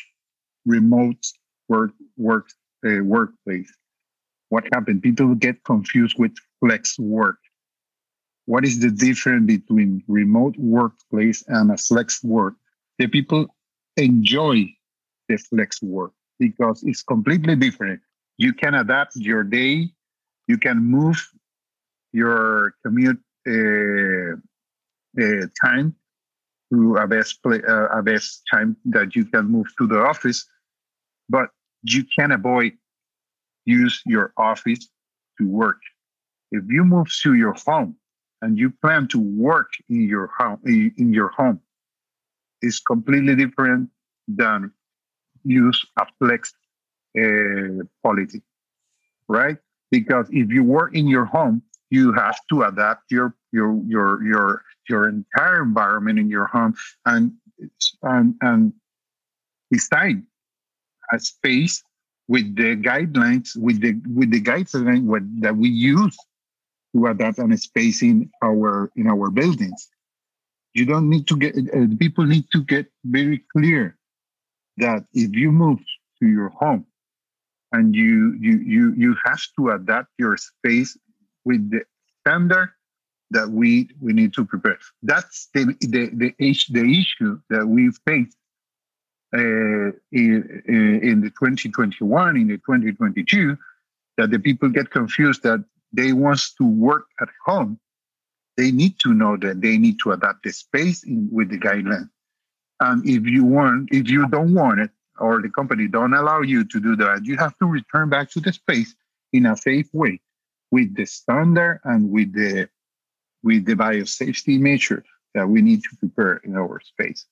[0.66, 1.24] remote
[1.70, 2.50] work work
[2.86, 3.72] uh, workplace.
[4.50, 5.02] What happened?
[5.02, 7.38] People get confused with flex work.
[8.46, 12.54] What is the difference between remote workplace and a flex work?
[12.98, 13.48] The people
[13.98, 14.74] enjoy
[15.28, 18.00] the flex work because it's completely different.
[18.38, 19.90] You can adapt your day.
[20.48, 21.18] You can move
[22.14, 24.38] your commute uh,
[25.22, 25.96] uh, time
[26.72, 30.46] to a best play, uh, a best time that you can move to the office,
[31.30, 31.50] but
[31.84, 32.74] you can avoid
[33.66, 34.88] use your office
[35.38, 35.80] to work.
[36.52, 37.96] If you move to your home
[38.42, 41.60] and you plan to work in your home, in your home,
[42.62, 43.90] is completely different
[44.28, 44.72] than
[45.44, 46.54] use a flex
[47.20, 48.42] uh, policy,
[49.28, 49.58] right?
[49.92, 54.64] Because if you work in your home, you have to adapt your your your your
[54.90, 56.74] your entire environment in your home
[57.06, 57.32] and
[58.04, 58.74] and and
[59.72, 60.26] design
[61.12, 61.84] a space
[62.28, 66.16] with the guidelines with the with the guidelines that we use
[66.96, 69.90] to adapt a space in our in our buildings.
[70.74, 73.98] You don't need to get uh, people need to get very clear
[74.78, 75.80] that if you move
[76.22, 76.86] to your home
[77.72, 80.98] and you you you you have to adapt your space
[81.48, 81.82] with the
[82.22, 82.70] standard
[83.32, 84.78] that we we need to prepare.
[85.02, 86.34] That's the the the,
[86.70, 88.36] the issue that we face
[89.34, 90.64] uh, in,
[91.04, 93.58] in the 2021, in the 2022,
[94.18, 97.78] that the people get confused that they want to work at home.
[98.56, 102.10] They need to know that they need to adapt the space in, with the guideline.
[102.80, 106.64] And if you want, if you don't want it, or the company don't allow you
[106.64, 108.96] to do that, you have to return back to the space
[109.34, 110.22] in a safe way
[110.72, 112.70] with the standard and with the
[113.44, 115.04] with the biosafety measure
[115.34, 117.26] that we need to prepare in our space.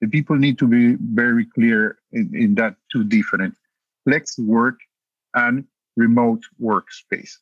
[0.00, 3.54] The people need to be very clear in, in that two different
[4.04, 4.76] flex work
[5.34, 5.64] and
[5.96, 7.32] remote workspace.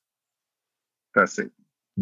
[1.14, 1.50] That's it.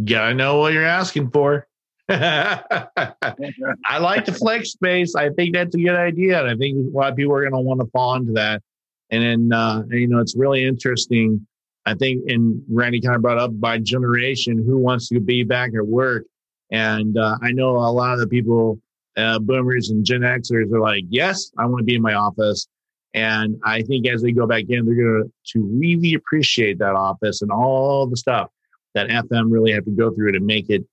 [0.05, 1.66] Gotta know what you're asking for.
[2.09, 5.14] I like the flex space.
[5.14, 6.41] I think that's a good idea.
[6.41, 8.62] And I think a lot of people are going to want to fall into that.
[9.11, 11.47] And then, uh, you know, it's really interesting
[11.87, 15.70] I think, and Randy kind of brought up by generation, who wants to be back
[15.76, 16.24] at work?
[16.72, 18.80] And uh, I know a lot of the people,
[19.16, 22.66] uh, boomers and Gen Xers, are like, yes, I want to be in my office.
[23.14, 27.41] And I think as they go back in, they're going to really appreciate that office
[27.41, 28.51] and all the stuff
[28.95, 30.84] that FM really have to go through to make it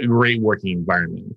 [0.00, 1.36] a great working environment.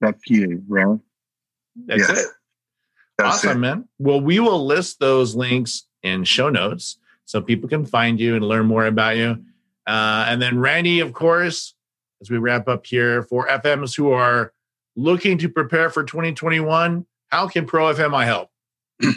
[0.00, 0.98] That PA, right?
[1.86, 2.10] That's yes.
[2.10, 2.26] it.
[3.18, 3.60] That's awesome, it.
[3.60, 3.88] man.
[3.98, 8.44] Well, we will list those links in show notes so people can find you and
[8.44, 9.42] learn more about you.
[9.86, 11.74] Uh, and then Randy, of course,
[12.20, 14.52] as we wrap up here for FMs who are
[14.96, 17.06] looking to prepare for 2021?
[17.28, 18.50] How can Pro FMI help?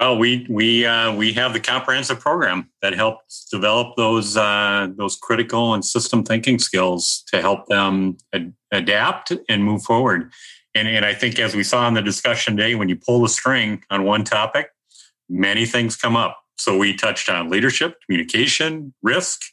[0.00, 5.14] Well, we we uh, we have the comprehensive program that helps develop those uh, those
[5.14, 10.32] critical and system thinking skills to help them ad- adapt and move forward.
[10.74, 13.28] And, and I think as we saw in the discussion today, when you pull the
[13.28, 14.70] string on one topic,
[15.28, 16.43] many things come up.
[16.56, 19.40] So we touched on leadership, communication, risk.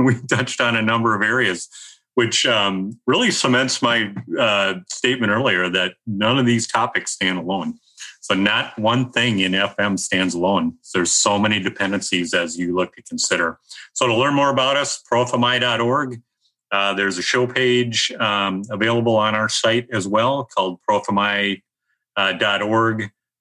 [0.00, 1.68] We touched on a number of areas,
[2.14, 7.80] which um, really cements my uh, statement earlier that none of these topics stand alone.
[8.20, 10.76] So not one thing in FM stands alone.
[10.94, 13.58] There's so many dependencies as you look to consider.
[13.94, 16.20] So to learn more about us, profmi.org.
[16.70, 21.62] Uh, there's a show page um, available on our site as well called profmi.org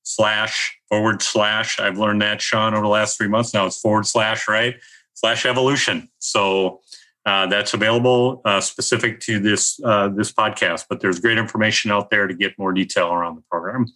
[0.07, 1.79] slash forward slash.
[1.79, 3.53] I've learned that, Sean, over the last three months.
[3.53, 4.75] Now it's forward slash, right?
[5.13, 6.09] Slash evolution.
[6.19, 6.81] So
[7.25, 10.85] uh, that's available uh, specific to this uh, this podcast.
[10.89, 13.87] But there's great information out there to get more detail around the program.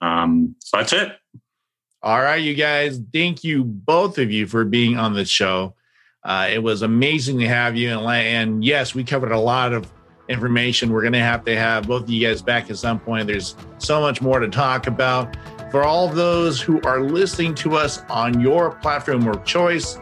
[0.00, 1.12] Um, so that's it.
[2.02, 3.00] All right, you guys.
[3.12, 5.74] Thank you both of you for being on the show.
[6.22, 7.90] Uh, it was amazing to have you.
[7.90, 9.90] And, and yes, we covered a lot of
[10.30, 10.90] information.
[10.90, 13.26] We're going to have to have both of you guys back at some point.
[13.26, 15.36] There's so much more to talk about.
[15.70, 19.98] For all those who are listening to us on your platform of choice,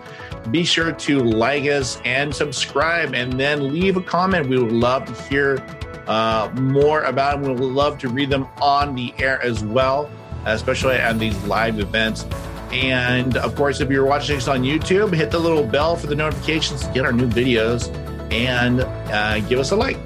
[0.51, 4.49] be sure to like us and subscribe and then leave a comment.
[4.49, 5.64] We would love to hear
[6.07, 7.55] uh, more about them.
[7.55, 10.11] We would love to read them on the air as well,
[10.47, 12.24] especially at these live events.
[12.72, 16.14] And of course, if you're watching us on YouTube, hit the little bell for the
[16.14, 17.95] notifications to get our new videos
[18.31, 19.99] and uh, give us a like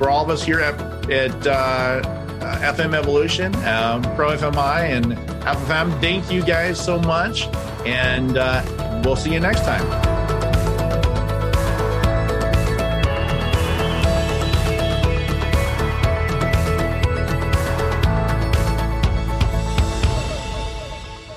[0.00, 0.80] for all of us here at,
[1.10, 5.12] at uh, uh FM Evolution, um, Pro FMI, and
[5.44, 6.00] FFM.
[6.00, 7.46] Thank you guys so much,
[7.84, 9.86] and uh, we'll see you next time.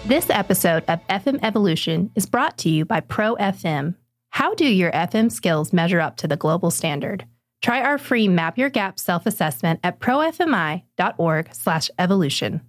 [0.05, 3.95] This episode of FM Evolution is brought to you by Pro FM.
[4.29, 7.25] How do your FM skills measure up to the global standard?
[7.63, 12.61] Try our free Map Your Gap self-assessment at profmi.org/evolution.